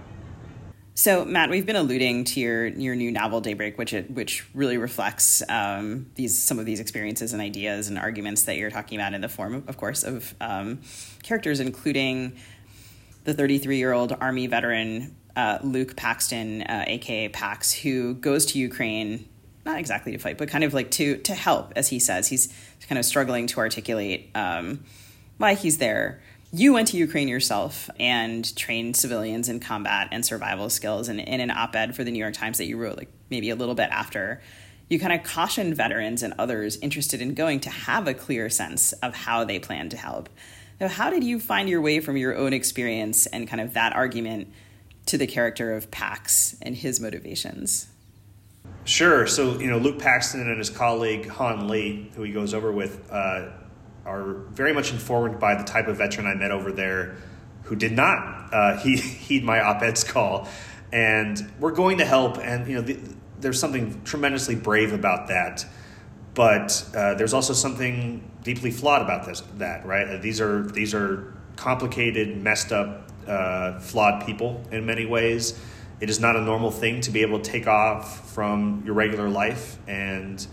[0.93, 4.77] So, Matt, we've been alluding to your your new novel Daybreak, which it, which really
[4.77, 9.13] reflects um, these some of these experiences and ideas and arguments that you're talking about
[9.13, 10.81] in the form, of course, of um,
[11.23, 12.33] characters, including
[13.23, 18.59] the 33 year old Army veteran uh, Luke Paxton, uh, aka Pax, who goes to
[18.59, 19.27] Ukraine
[19.63, 22.27] not exactly to fight, but kind of like to to help, as he says.
[22.27, 22.51] He's
[22.87, 24.83] kind of struggling to articulate um,
[25.37, 26.19] why he's there
[26.53, 31.07] you went to Ukraine yourself and trained civilians in combat and survival skills.
[31.07, 33.49] And in an op ed for the New York Times that you wrote, like maybe
[33.49, 34.41] a little bit after,
[34.89, 38.91] you kind of cautioned veterans and others interested in going to have a clear sense
[38.93, 40.27] of how they plan to help.
[40.81, 43.95] So, how did you find your way from your own experience and kind of that
[43.95, 44.51] argument
[45.05, 47.85] to the character of Pax and his motivations?
[48.85, 49.27] Sure.
[49.27, 53.07] So, you know, Luke Paxton and his colleague Han Lee, who he goes over with,
[53.11, 53.49] uh,
[54.07, 57.15] are very much informed by the type of veteran I met over there
[57.65, 60.47] who did not uh, heed, my op-ed's call.
[60.91, 62.39] And we're going to help.
[62.39, 62.97] And, you know, the,
[63.39, 65.63] there's something tremendously brave about that.
[66.33, 69.41] But uh, there's also something deeply flawed about this.
[69.57, 70.07] That right?
[70.07, 75.59] Uh, these are these are complicated, messed up, uh, flawed people in many ways.
[75.99, 79.29] It is not a normal thing to be able to take off from your regular
[79.29, 80.45] life and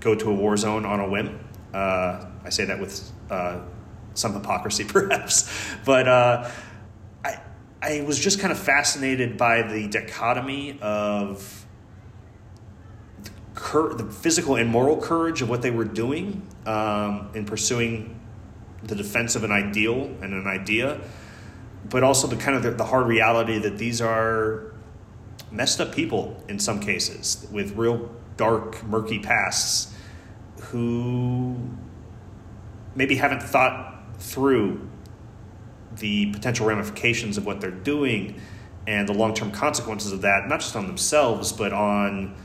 [0.00, 1.38] go to a war zone on a whim.
[1.74, 3.60] Uh, I say that with uh,
[4.14, 5.50] some hypocrisy, perhaps,
[5.84, 6.50] but uh,
[7.24, 7.40] I
[7.82, 11.65] I was just kind of fascinated by the dichotomy of
[13.66, 18.18] cur- the physical and moral courage of what they were doing um, in pursuing
[18.84, 21.00] the defense of an ideal and an idea,
[21.90, 24.72] but also the kind of the, the hard reality that these are
[25.50, 29.92] messed up people in some cases with real dark, murky pasts
[30.70, 31.56] who
[32.94, 34.88] maybe haven't thought through
[35.96, 38.40] the potential ramifications of what they're doing
[38.86, 42.36] and the long-term consequences of that, not just on themselves, but on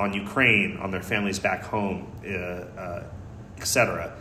[0.00, 3.04] on Ukraine, on their families back home, uh, uh,
[3.58, 4.16] etc.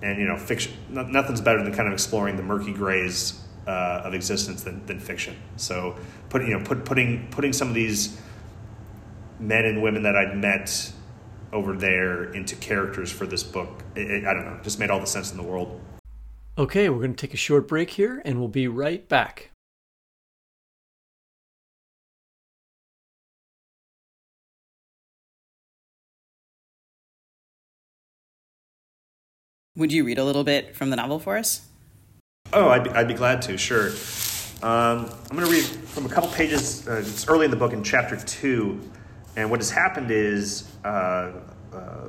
[0.00, 0.72] And you know, fiction.
[0.88, 5.36] Nothing's better than kind of exploring the murky grays uh, of existence than, than fiction.
[5.56, 5.96] So,
[6.28, 8.20] put you know, put, putting putting some of these
[9.40, 10.92] men and women that I'd met
[11.52, 13.82] over there into characters for this book.
[13.96, 15.80] It, it, I don't know, just made all the sense in the world.
[16.56, 19.50] Okay, we're going to take a short break here, and we'll be right back.
[29.76, 31.68] Would you read a little bit from the novel for us?
[32.54, 33.90] Oh, I'd be, I'd be glad to, sure.
[34.62, 36.88] Um, I'm going to read from a couple pages.
[36.88, 38.80] Uh, it's early in the book in chapter two.
[39.36, 41.32] And what has happened is uh,
[41.74, 42.08] uh,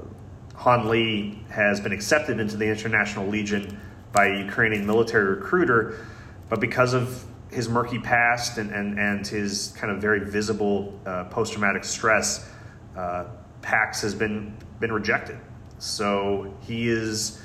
[0.56, 3.78] Han Lee has been accepted into the International Legion
[4.14, 6.06] by a Ukrainian military recruiter,
[6.48, 11.26] but because of his murky past and, and, and his kind of very visible uh,
[11.26, 12.50] post traumatic stress,
[12.96, 13.26] uh,
[13.62, 15.38] Pax has been, been rejected.
[15.80, 17.42] So he is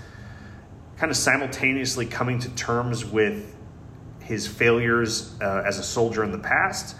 [0.96, 3.56] kind of simultaneously coming to terms with
[4.22, 6.96] his failures uh, as a soldier in the past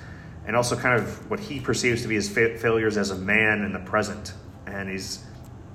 [0.47, 3.63] and also kind of what he perceives to be his fa- failures as a man
[3.63, 4.35] in the present.
[4.67, 5.25] And he's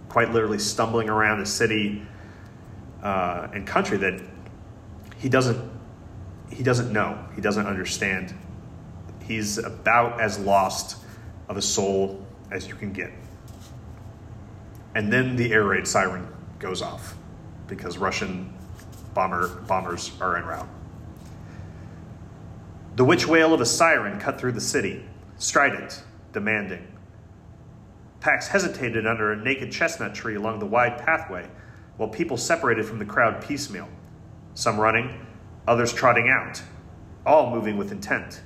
[0.09, 2.05] quite literally stumbling around a city
[3.01, 4.21] uh, and country that
[5.17, 5.77] he doesn't
[6.51, 8.33] he doesn't know, he doesn't understand.
[9.25, 10.97] He's about as lost
[11.49, 13.11] of a soul as you can get.
[14.95, 16.25] And then the air raid siren
[16.57, 17.16] goes off
[17.67, 18.53] because Russian
[19.13, 20.67] bomber, bombers are en route.
[22.95, 25.05] The witch wail of a siren cut through the city,
[25.37, 26.03] strident,
[26.33, 26.87] demanding.
[28.19, 31.47] Pax hesitated under a naked chestnut tree along the wide pathway
[31.97, 33.87] while people separated from the crowd piecemeal,
[34.53, 35.25] some running,
[35.67, 36.61] others trotting out,
[37.25, 38.41] all moving with intent.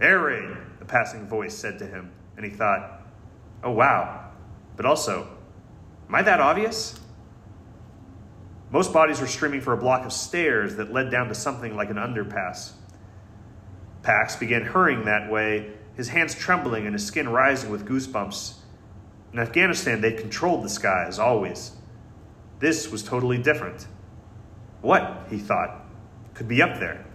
[0.00, 3.02] Raid, a passing voice said to him, and he thought,
[3.62, 4.30] oh wow,
[4.76, 5.28] but also,
[6.08, 6.98] am I that obvious?
[8.74, 11.90] Most bodies were streaming for a block of stairs that led down to something like
[11.90, 12.72] an underpass.
[14.02, 18.54] Pax began hurrying that way, his hands trembling and his skin rising with goosebumps.
[19.32, 21.76] In Afghanistan, they'd controlled the skies, always.
[22.58, 23.86] This was totally different.
[24.82, 25.84] What, he thought,
[26.34, 27.06] could be up there?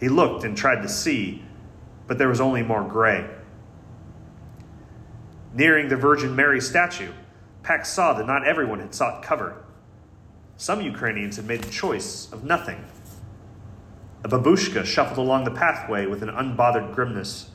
[0.00, 1.44] He looked and tried to see,
[2.06, 3.28] but there was only more gray.
[5.52, 7.12] Nearing the Virgin Mary statue,
[7.62, 9.61] Pax saw that not everyone had sought cover.
[10.56, 12.84] Some Ukrainians had made the choice of nothing.
[14.24, 17.50] A babushka shuffled along the pathway with an unbothered grimness.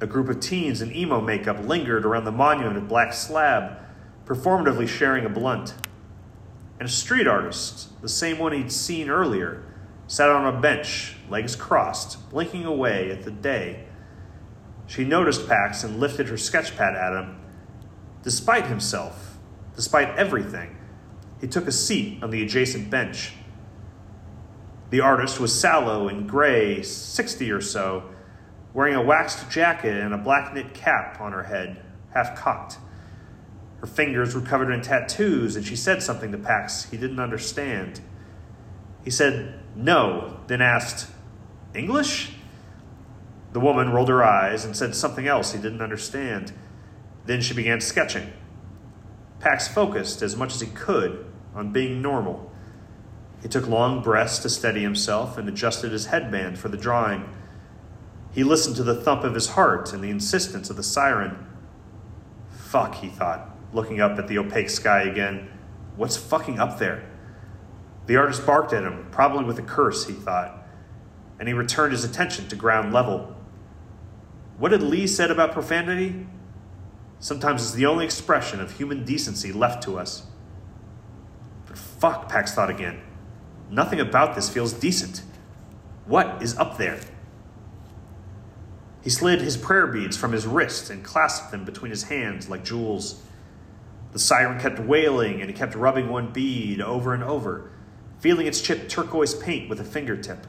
[0.00, 3.78] A group of teens in emo makeup lingered around the monument of black slab,
[4.24, 5.74] performatively sharing a blunt.
[6.78, 9.64] And a street artist, the same one he'd seen earlier,
[10.06, 13.86] sat on a bench, legs crossed, blinking away at the day.
[14.86, 17.40] She noticed Pax and lifted her sketchpad at him.
[18.22, 19.38] Despite himself,
[19.74, 20.77] despite everything,
[21.40, 23.32] he took a seat on the adjacent bench.
[24.90, 28.04] The artist was sallow and gray, 60 or so,
[28.72, 31.82] wearing a waxed jacket and a black knit cap on her head,
[32.14, 32.78] half cocked.
[33.80, 38.00] Her fingers were covered in tattoos, and she said something to Pax he didn't understand.
[39.04, 41.08] He said no, then asked,
[41.74, 42.32] English?
[43.52, 46.52] The woman rolled her eyes and said something else he didn't understand.
[47.24, 48.32] Then she began sketching.
[49.38, 51.27] Pax focused as much as he could
[51.58, 52.50] on being normal.
[53.42, 57.28] He took long breaths to steady himself and adjusted his headband for the drawing.
[58.32, 61.46] He listened to the thump of his heart and the insistence of the siren.
[62.50, 65.50] Fuck, he thought, looking up at the opaque sky again.
[65.96, 67.04] What's fucking up there?
[68.06, 70.64] The artist barked at him, probably with a curse, he thought,
[71.40, 73.36] and he returned his attention to ground level.
[74.58, 76.26] What had Lee said about profanity?
[77.18, 80.24] Sometimes it's the only expression of human decency left to us.
[81.98, 83.00] Fuck, Pax thought again.
[83.70, 85.22] Nothing about this feels decent.
[86.06, 87.00] What is up there?
[89.02, 92.64] He slid his prayer beads from his wrist and clasped them between his hands like
[92.64, 93.22] jewels.
[94.12, 97.70] The siren kept wailing, and he kept rubbing one bead over and over,
[98.20, 100.46] feeling its chipped turquoise paint with a fingertip.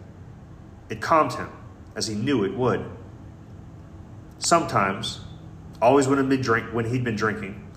[0.90, 1.50] It calmed him,
[1.96, 2.86] as he knew it would.
[4.40, 5.20] Sometimes,
[5.82, 7.70] always when, he'd been when he'd been drinking,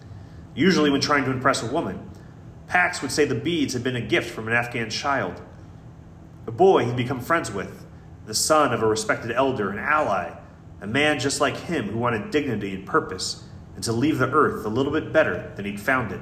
[0.55, 2.12] usually when trying to impress a woman,
[2.73, 5.43] Pax would say the beads had been a gift from an Afghan child.
[6.47, 7.85] A boy he'd become friends with,
[8.25, 10.33] the son of a respected elder and ally,
[10.81, 13.45] a man just like him who wanted dignity and purpose,
[13.75, 16.21] and to leave the earth a little bit better than he'd found it.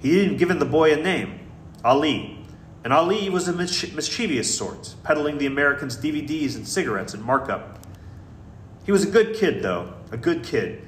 [0.00, 1.40] He'd even given the boy a name,
[1.82, 2.44] Ali,
[2.84, 7.78] and Ali was a mischievous sort, peddling the Americans DVDs and cigarettes at markup.
[8.84, 10.82] He was a good kid, though, a good kid,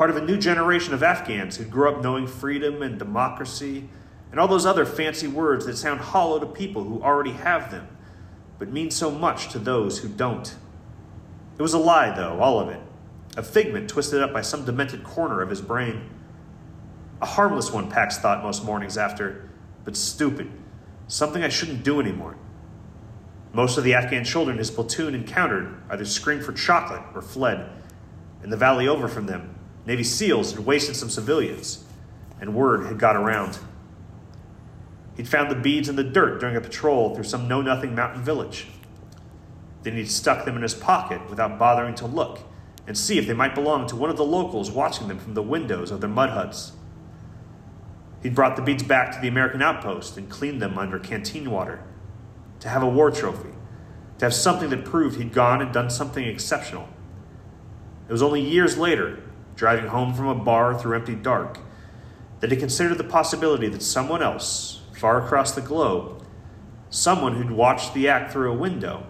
[0.00, 3.86] part of a new generation of Afghans who grew up knowing freedom and democracy
[4.30, 7.86] and all those other fancy words that sound hollow to people who already have them,
[8.58, 10.56] but mean so much to those who don't.
[11.58, 12.80] It was a lie, though, all of it,
[13.36, 16.08] a figment twisted up by some demented corner of his brain.
[17.20, 19.50] A harmless one, Pax thought most mornings after,
[19.84, 20.50] but stupid,
[21.08, 22.36] something I shouldn't do anymore.
[23.52, 27.68] Most of the Afghan children his platoon encountered either screamed for chocolate or fled.
[28.42, 31.84] In the valley over from them, Navy SEALs had wasted some civilians,
[32.40, 33.58] and word had got around.
[35.16, 38.22] He'd found the beads in the dirt during a patrol through some know nothing mountain
[38.22, 38.68] village.
[39.82, 42.40] Then he'd stuck them in his pocket without bothering to look
[42.86, 45.42] and see if they might belong to one of the locals watching them from the
[45.42, 46.72] windows of their mud huts.
[48.22, 51.82] He'd brought the beads back to the American outpost and cleaned them under canteen water
[52.60, 53.54] to have a war trophy,
[54.18, 56.88] to have something that proved he'd gone and done something exceptional.
[58.08, 59.22] It was only years later,
[59.60, 61.58] driving home from a bar through empty dark,
[62.40, 66.24] that he considered the possibility that someone else, far across the globe,
[66.88, 69.06] someone who'd watched the act through a window,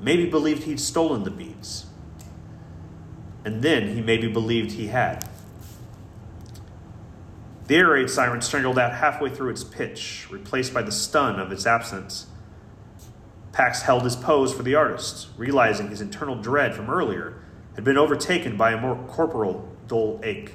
[0.00, 1.86] maybe believed he'd stolen the beads.
[3.44, 5.28] And then he maybe believed he had.
[7.68, 11.52] The air raid siren strangled out halfway through its pitch, replaced by the stun of
[11.52, 12.26] its absence.
[13.52, 17.43] Pax held his pose for the artist, realizing his internal dread from earlier
[17.74, 20.54] had been overtaken by a more corporal dull ache.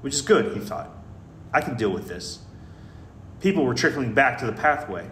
[0.00, 0.90] Which is good, he thought.
[1.52, 2.40] I can deal with this.
[3.40, 5.08] People were trickling back to the pathway.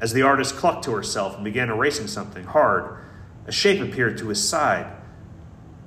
[0.00, 2.98] As the artist clucked to herself and began erasing something hard,
[3.46, 4.86] a shape appeared to his side.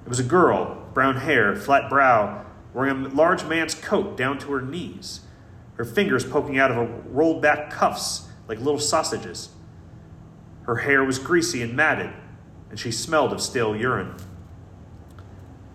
[0.05, 4.51] It was a girl, brown hair, flat brow, wearing a large man's coat down to
[4.51, 5.21] her knees,
[5.75, 9.49] her fingers poking out of a rolled back cuffs like little sausages.
[10.63, 12.11] Her hair was greasy and matted,
[12.71, 14.15] and she smelled of stale urine.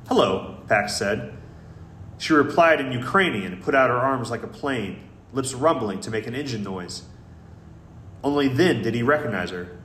[0.09, 1.37] Hello, Pax said.
[2.19, 6.11] She replied in Ukrainian and put out her arms like a plane, lips rumbling to
[6.11, 7.03] make an engine noise.
[8.25, 9.77] Only then did he recognize her.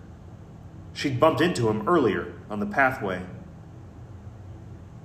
[0.93, 3.25] She'd bumped into him earlier on the pathway.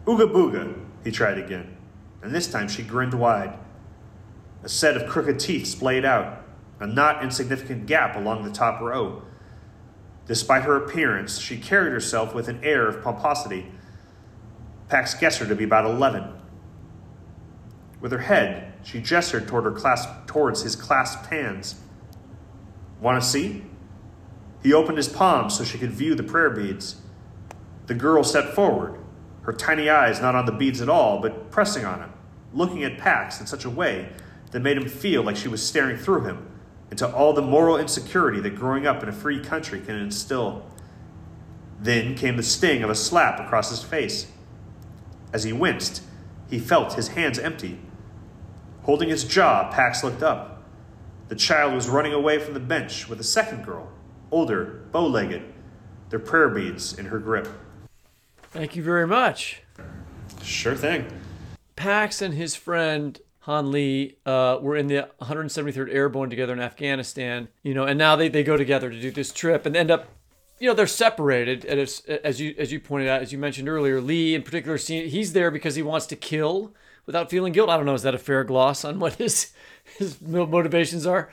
[0.06, 1.76] Ooga booga, he tried again,
[2.22, 3.58] and this time she grinned wide.
[4.62, 6.44] A set of crooked teeth splayed out,
[6.78, 9.22] a not insignificant gap along the top row.
[10.26, 13.66] Despite her appearance, she carried herself with an air of pomposity.
[14.88, 16.32] Pax guessed her to be about 11.
[18.00, 21.76] With her head, she gestured toward her clasp, towards his clasped hands.
[23.00, 23.64] Want to see?
[24.62, 26.96] He opened his palms so she could view the prayer beads.
[27.86, 28.98] The girl stepped forward,
[29.42, 32.12] her tiny eyes not on the beads at all, but pressing on him,
[32.52, 34.08] looking at Pax in such a way
[34.50, 36.48] that made him feel like she was staring through him
[36.90, 40.64] into all the moral insecurity that growing up in a free country can instill.
[41.80, 44.30] Then came the sting of a slap across his face.
[45.32, 46.02] As he winced,
[46.48, 47.78] he felt his hands empty.
[48.82, 50.62] Holding his jaw, Pax looked up.
[51.28, 53.90] The child was running away from the bench with a second girl,
[54.30, 55.42] older, bow legged,
[56.10, 57.48] their prayer beads in her grip.
[58.52, 59.62] Thank you very much.
[60.42, 61.06] Sure thing.
[61.74, 67.46] Pax and his friend Han Lee uh, were in the 173rd Airborne together in Afghanistan,
[67.62, 70.08] you know, and now they, they go together to do this trip and end up,
[70.58, 71.64] you know, they're separated.
[71.64, 74.76] And as, as you as you pointed out, as you mentioned earlier, Lee in particular,
[74.76, 76.74] he's there because he wants to kill
[77.06, 77.70] without feeling guilt.
[77.70, 79.52] I don't know, is that a fair gloss on what his
[79.96, 81.32] his motivations are?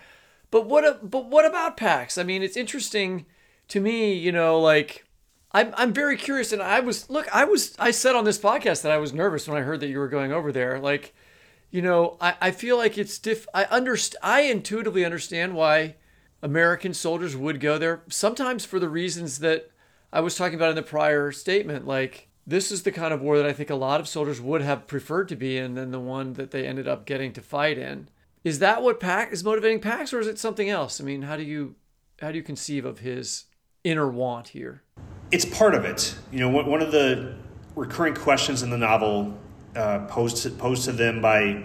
[0.52, 2.20] But what but what about Pax?
[2.20, 3.26] I mean, it's interesting
[3.70, 5.04] to me, you know, like
[5.52, 8.84] I'm I'm very curious and I was look, I was I said on this podcast
[8.84, 10.80] that I was nervous when I heard that you were going over there.
[10.80, 11.16] Like,
[11.74, 15.96] you know, I, I feel like it's diff I underst I intuitively understand why
[16.44, 19.72] American soldiers would go there sometimes for the reasons that
[20.14, 23.38] I was talking about in the prior statement like this is the kind of war
[23.38, 26.00] that I think a lot of soldiers would have preferred to be in than the
[26.00, 28.08] one that they ended up getting to fight in.
[28.44, 31.02] Is that what Pax is motivating Pax, or is it something else?
[31.02, 31.74] I mean, how do you
[32.22, 33.46] how do you conceive of his
[33.84, 34.84] inner want here?
[35.32, 36.16] It's part of it.
[36.32, 37.36] You know, one of the
[37.76, 39.36] recurring questions in the novel
[39.76, 41.64] uh, posed to, posed to them by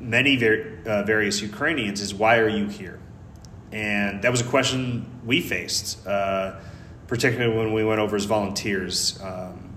[0.00, 2.98] many ver- uh, various Ukrainians is why are you here?
[3.70, 6.60] And that was a question we faced, uh,
[7.06, 9.18] particularly when we went over as volunteers.
[9.22, 9.70] Um,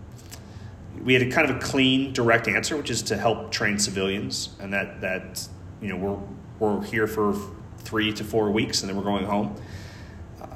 [1.02, 4.56] we had a kind of a clean, direct answer, which is to help train civilians,
[4.60, 5.48] and that that
[5.82, 6.20] you know we're
[6.60, 7.36] we're here for
[7.80, 9.56] three to four weeks, and then we're going home,
[10.42, 10.50] um,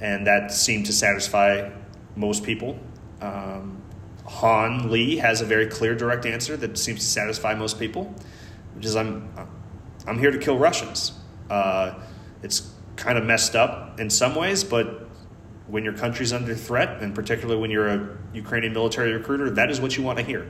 [0.00, 1.70] and that seemed to satisfy
[2.16, 2.78] most people.
[3.20, 3.82] Um,
[4.26, 8.12] Han Lee has a very clear, direct answer that seems to satisfy most people,
[8.74, 9.28] which is I'm
[10.06, 11.12] I'm here to kill Russians.
[11.50, 11.94] Uh,
[12.42, 15.08] it's kind of messed up in some ways, but
[15.66, 19.80] when your country's under threat, and particularly when you're a Ukrainian military recruiter, that is
[19.80, 20.46] what you want to hear.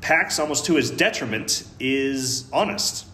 [0.00, 3.06] Pax, almost to his detriment, is honest.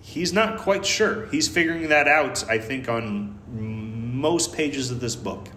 [0.00, 1.26] He's not quite sure.
[1.26, 5.48] He's figuring that out, I think, on most pages of this book.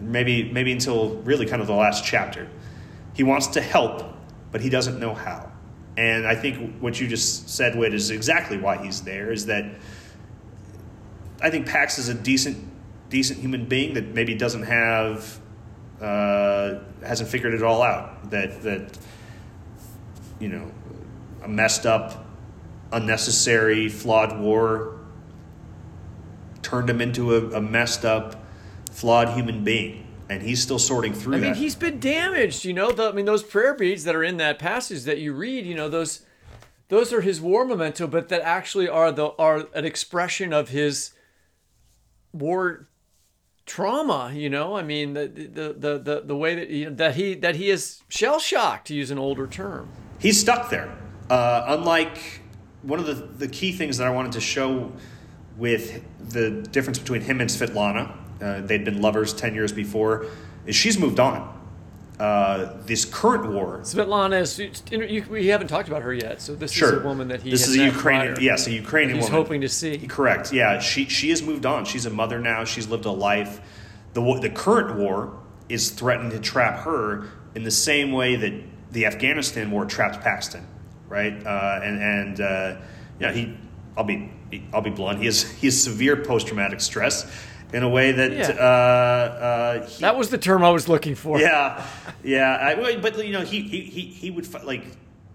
[0.00, 2.48] Maybe, maybe until really kind of the last chapter.
[3.14, 4.04] He wants to help,
[4.52, 5.50] but he doesn't know how.
[5.96, 9.64] And I think what you just said, Whit, is exactly why he's there, is that
[11.40, 12.66] I think Pax is a decent
[13.10, 15.40] decent human being that maybe doesn't have
[16.00, 18.30] uh, hasn't figured it all out.
[18.30, 18.98] That that
[20.38, 20.70] you know
[21.42, 22.26] a messed up,
[22.92, 24.98] unnecessary, flawed war
[26.62, 28.44] turned him into a, a messed up,
[28.98, 30.04] flawed human being.
[30.28, 31.56] And he's still sorting through I mean, that.
[31.56, 32.64] he's been damaged.
[32.64, 35.32] You know, the, I mean, those prayer beads that are in that passage that you
[35.32, 35.64] read.
[35.64, 36.26] You know, those
[36.88, 41.12] those are his war memento, but that actually are the are an expression of his
[42.32, 42.88] war
[43.64, 47.34] trauma you know i mean the the the the, the way that he, that he
[47.34, 50.90] that he is shell shocked to use an older term he's stuck there
[51.28, 52.40] uh, unlike
[52.80, 54.90] one of the, the key things that i wanted to show
[55.58, 60.26] with the difference between him and svetlana uh, they'd been lovers 10 years before
[60.70, 61.54] she's moved on
[62.18, 63.78] uh, this current war.
[63.82, 65.28] Svetlana is.
[65.28, 66.96] We haven't talked about her yet, so this sure.
[66.96, 67.50] is a woman that he.
[67.50, 68.34] This is a Ukrainian.
[68.34, 69.44] Prior, yes, a Ukrainian woman he's woman.
[69.44, 69.98] hoping to see.
[69.98, 70.52] Correct.
[70.52, 71.84] Yeah, she she has moved on.
[71.84, 72.64] She's a mother now.
[72.64, 73.60] She's lived a life.
[74.14, 78.52] The the current war is threatening to trap her in the same way that
[78.90, 80.66] the Afghanistan war trapped Paxton,
[81.08, 81.34] right?
[81.46, 82.76] Uh, and and uh,
[83.20, 83.56] yeah, he.
[83.96, 84.30] I'll be
[84.72, 85.18] I'll be blunt.
[85.18, 87.30] He has he has severe post traumatic stress
[87.72, 88.48] in a way that yeah.
[88.50, 91.38] uh, uh, he, that was the term I was looking for.
[91.40, 91.84] Yeah,
[92.24, 92.74] yeah.
[92.78, 94.84] I, but you know, he he he, he would fight, like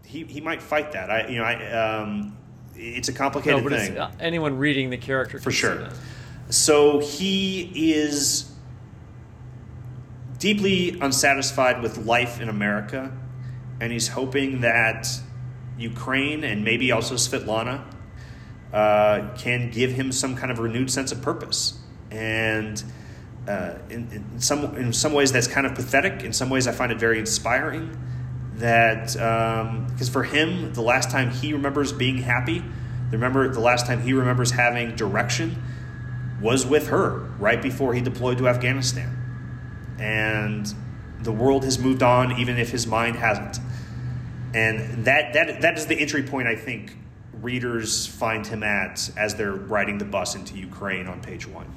[0.03, 1.09] he, he might fight that.
[1.09, 2.37] I you know I um,
[2.75, 3.97] it's a complicated no, thing.
[3.97, 5.89] Uh, anyone reading the character for sure.
[6.49, 8.51] So he is
[10.39, 13.11] deeply unsatisfied with life in America,
[13.79, 15.07] and he's hoping that
[15.77, 17.83] Ukraine and maybe also Svetlana
[18.73, 21.79] uh, can give him some kind of renewed sense of purpose
[22.13, 22.83] and
[23.47, 26.23] uh, in, in, some in some ways that's kind of pathetic.
[26.23, 27.97] In some ways, I find it very inspiring.
[28.55, 32.63] That because um, for him, the last time he remembers being happy,
[33.11, 35.61] remember the last time he remembers having direction
[36.39, 40.73] was with her right before he deployed to Afghanistan, and
[41.21, 43.59] the world has moved on, even if his mind hasn't.
[44.53, 46.95] And that that that is the entry point I think
[47.41, 51.67] readers find him at as they're riding the bus into Ukraine on page one.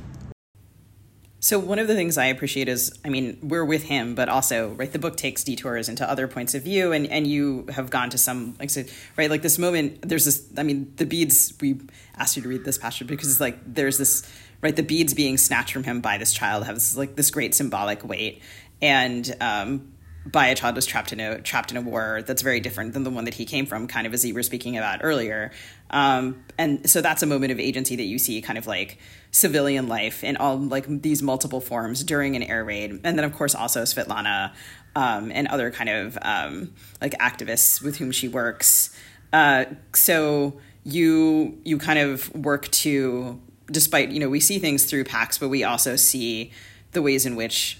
[1.46, 4.70] So one of the things I appreciate is, I mean, we're with him, but also,
[4.70, 8.10] right, the book takes detours into other points of view, and and you have gone
[8.10, 10.02] to some, like said, right, like this moment.
[10.02, 11.54] There's this, I mean, the beads.
[11.60, 11.82] We
[12.16, 14.28] asked you to read this passage because it's like there's this,
[14.60, 17.54] right, the beads being snatched from him by this child have this like this great
[17.54, 18.42] symbolic weight,
[18.82, 19.92] and um,
[20.26, 23.04] by a child was trapped in a trapped in a war that's very different than
[23.04, 25.52] the one that he came from, kind of as you were speaking about earlier.
[25.90, 28.98] Um, and so that's a moment of agency that you see, kind of like
[29.30, 33.32] civilian life in all like these multiple forms during an air raid, and then of
[33.34, 34.52] course also Svetlana
[34.96, 38.96] um, and other kind of um, like activists with whom she works.
[39.32, 45.04] Uh, so you you kind of work to, despite you know we see things through
[45.04, 46.50] Pax, but we also see
[46.92, 47.78] the ways in which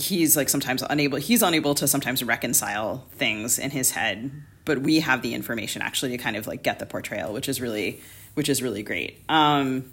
[0.00, 4.30] he's like sometimes unable he's unable to sometimes reconcile things in his head
[4.64, 7.60] but we have the information actually to kind of like get the portrayal which is
[7.60, 8.00] really
[8.34, 9.18] which is really great.
[9.28, 9.92] Um,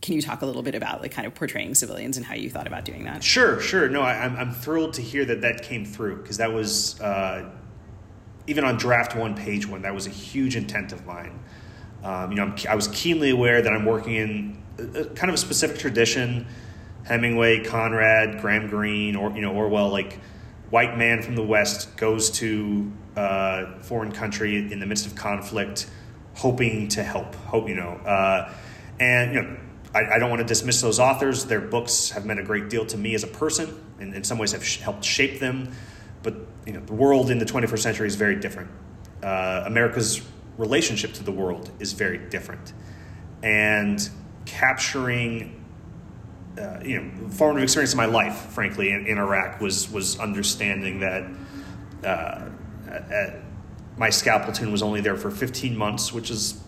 [0.00, 2.50] can you talk a little bit about like kind of portraying civilians and how you
[2.50, 3.22] thought about doing that?
[3.22, 3.88] Sure sure.
[3.88, 7.00] No I, am I'm, I'm thrilled to hear that that came through because that was
[7.00, 7.48] uh,
[8.46, 11.38] even on draft one page one that was a huge intent of mine.
[12.02, 15.30] Um, you know I'm, i was keenly aware that i'm working in a, a kind
[15.30, 16.48] of a specific tradition
[17.12, 20.18] Hemingway, Conrad, Graham Greene, or you know Orwell, like
[20.70, 25.90] white man from the West goes to uh, foreign country in the midst of conflict,
[26.34, 27.34] hoping to help.
[27.34, 28.52] Hope you know, uh,
[28.98, 29.56] and you know.
[29.94, 31.44] I, I don't want to dismiss those authors.
[31.44, 34.38] Their books have meant a great deal to me as a person, and in some
[34.38, 35.70] ways have sh- helped shape them.
[36.22, 36.34] But
[36.64, 38.70] you know, the world in the 21st century is very different.
[39.22, 40.22] Uh, America's
[40.56, 42.72] relationship to the world is very different,
[43.42, 44.08] and
[44.46, 45.61] capturing
[46.58, 51.00] uh, you know, formative experience in my life, frankly, in, in Iraq was was understanding
[51.00, 51.24] that
[52.04, 52.48] uh,
[52.90, 53.30] uh,
[53.96, 56.60] my scout platoon was only there for 15 months, which is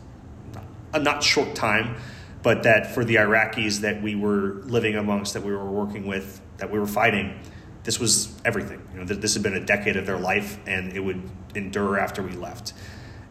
[0.92, 1.96] a not short time,
[2.42, 6.40] but that for the Iraqis that we were living amongst, that we were working with,
[6.58, 7.38] that we were fighting,
[7.82, 8.86] this was everything.
[8.92, 12.22] You know, this had been a decade of their life, and it would endure after
[12.22, 12.72] we left,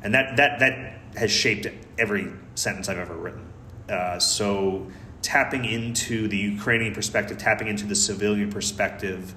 [0.03, 3.51] and that that that has shaped every sentence I've ever written.
[3.89, 4.87] Uh, so
[5.23, 9.33] tapping into the Ukrainian perspective, tapping into the civilian perspective,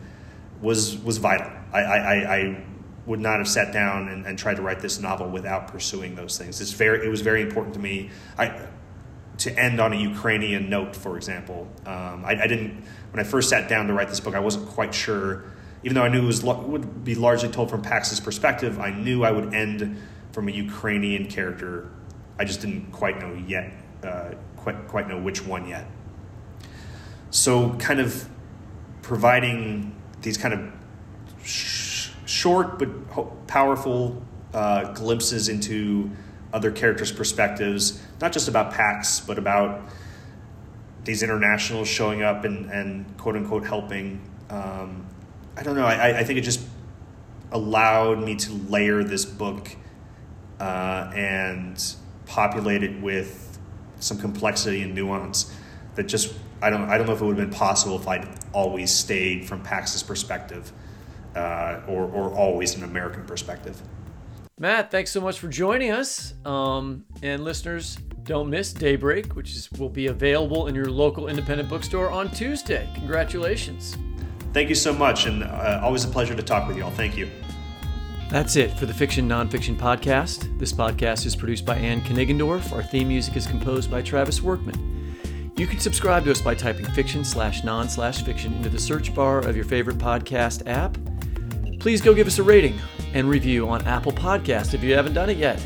[0.61, 1.51] was was vital.
[1.73, 2.65] I, I, I
[3.07, 6.37] would not have sat down and, and, tried to write this novel without pursuing those
[6.37, 6.61] things.
[6.61, 8.11] It's very, it was very important to me.
[8.37, 8.67] I,
[9.39, 11.69] to end on a Ukrainian note, for example.
[11.85, 14.69] Um, I, I, didn't, when I first sat down to write this book, I wasn't
[14.69, 15.45] quite sure,
[15.83, 19.25] even though I knew it was, would be largely told from Pax's perspective, I knew
[19.25, 19.99] I would end
[20.33, 21.91] from a Ukrainian character.
[22.39, 23.73] I just didn't quite know yet,
[24.03, 24.31] uh,
[24.67, 25.87] quite, quite know which one yet.
[27.31, 28.29] So, kind of
[29.01, 30.73] providing these kind of
[31.45, 34.21] sh- short but powerful
[34.53, 36.11] uh, glimpses into
[36.53, 39.83] other characters' perspectives, not just about Pax, but about
[41.05, 44.21] these internationals showing up and, and quote unquote helping.
[44.51, 45.07] Um,
[45.57, 45.87] I don't know.
[45.87, 46.61] I, I think it just
[47.53, 49.77] allowed me to layer this book
[50.59, 51.81] uh, and
[52.27, 53.46] populate it with
[54.01, 55.55] some complexity and nuance
[55.95, 58.29] that just I don't I don't know if it would have been possible if I'd
[58.53, 60.73] always stayed from Pax's perspective
[61.35, 63.81] uh, or or always an American perspective.
[64.59, 66.33] Matt, thanks so much for joining us.
[66.47, 71.69] Um, and listeners, don't miss Daybreak, which is, will be available in your local independent
[71.69, 72.89] bookstore on Tuesday.
[72.95, 73.99] Congratulations.
[74.55, 76.91] Thank you so much, and uh, always a pleasure to talk with you all.
[76.91, 77.29] Thank you.
[78.29, 80.59] That's it for the Fiction Nonfiction Podcast.
[80.59, 82.73] This podcast is produced by Anne Kniggendorf.
[82.73, 85.53] Our theme music is composed by Travis Workman.
[85.57, 89.15] You can subscribe to us by typing fiction slash non slash fiction into the search
[89.15, 90.99] bar of your favorite podcast app.
[91.79, 92.77] Please go give us a rating
[93.15, 95.65] and review on Apple Podcast if you haven't done it yet.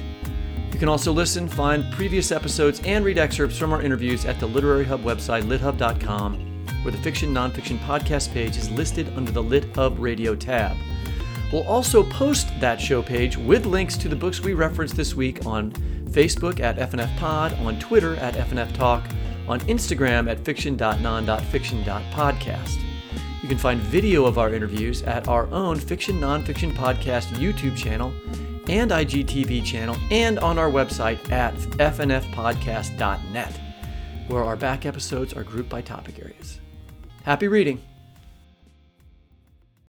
[0.70, 4.46] You can also listen, find previous episodes, and read excerpts from our interviews at the
[4.46, 9.74] Literary Hub website, lithub.com, where the fiction nonfiction podcast page is listed under the Lit
[9.74, 10.76] Hub Radio tab.
[11.52, 15.46] We'll also post that show page with links to the books we referenced this week
[15.46, 15.72] on
[16.10, 19.04] Facebook at FNF Pod, on Twitter at FNF Talk,
[19.48, 22.78] on Instagram at fiction.non.fiction.podcast.
[23.42, 28.12] You can find video of our interviews at our own Fiction Nonfiction Podcast YouTube channel
[28.68, 33.60] and IGTV channel and on our website at fnfpodcast.net,
[34.28, 36.60] where our back episodes are grouped by topic areas.
[37.24, 37.82] Happy reading!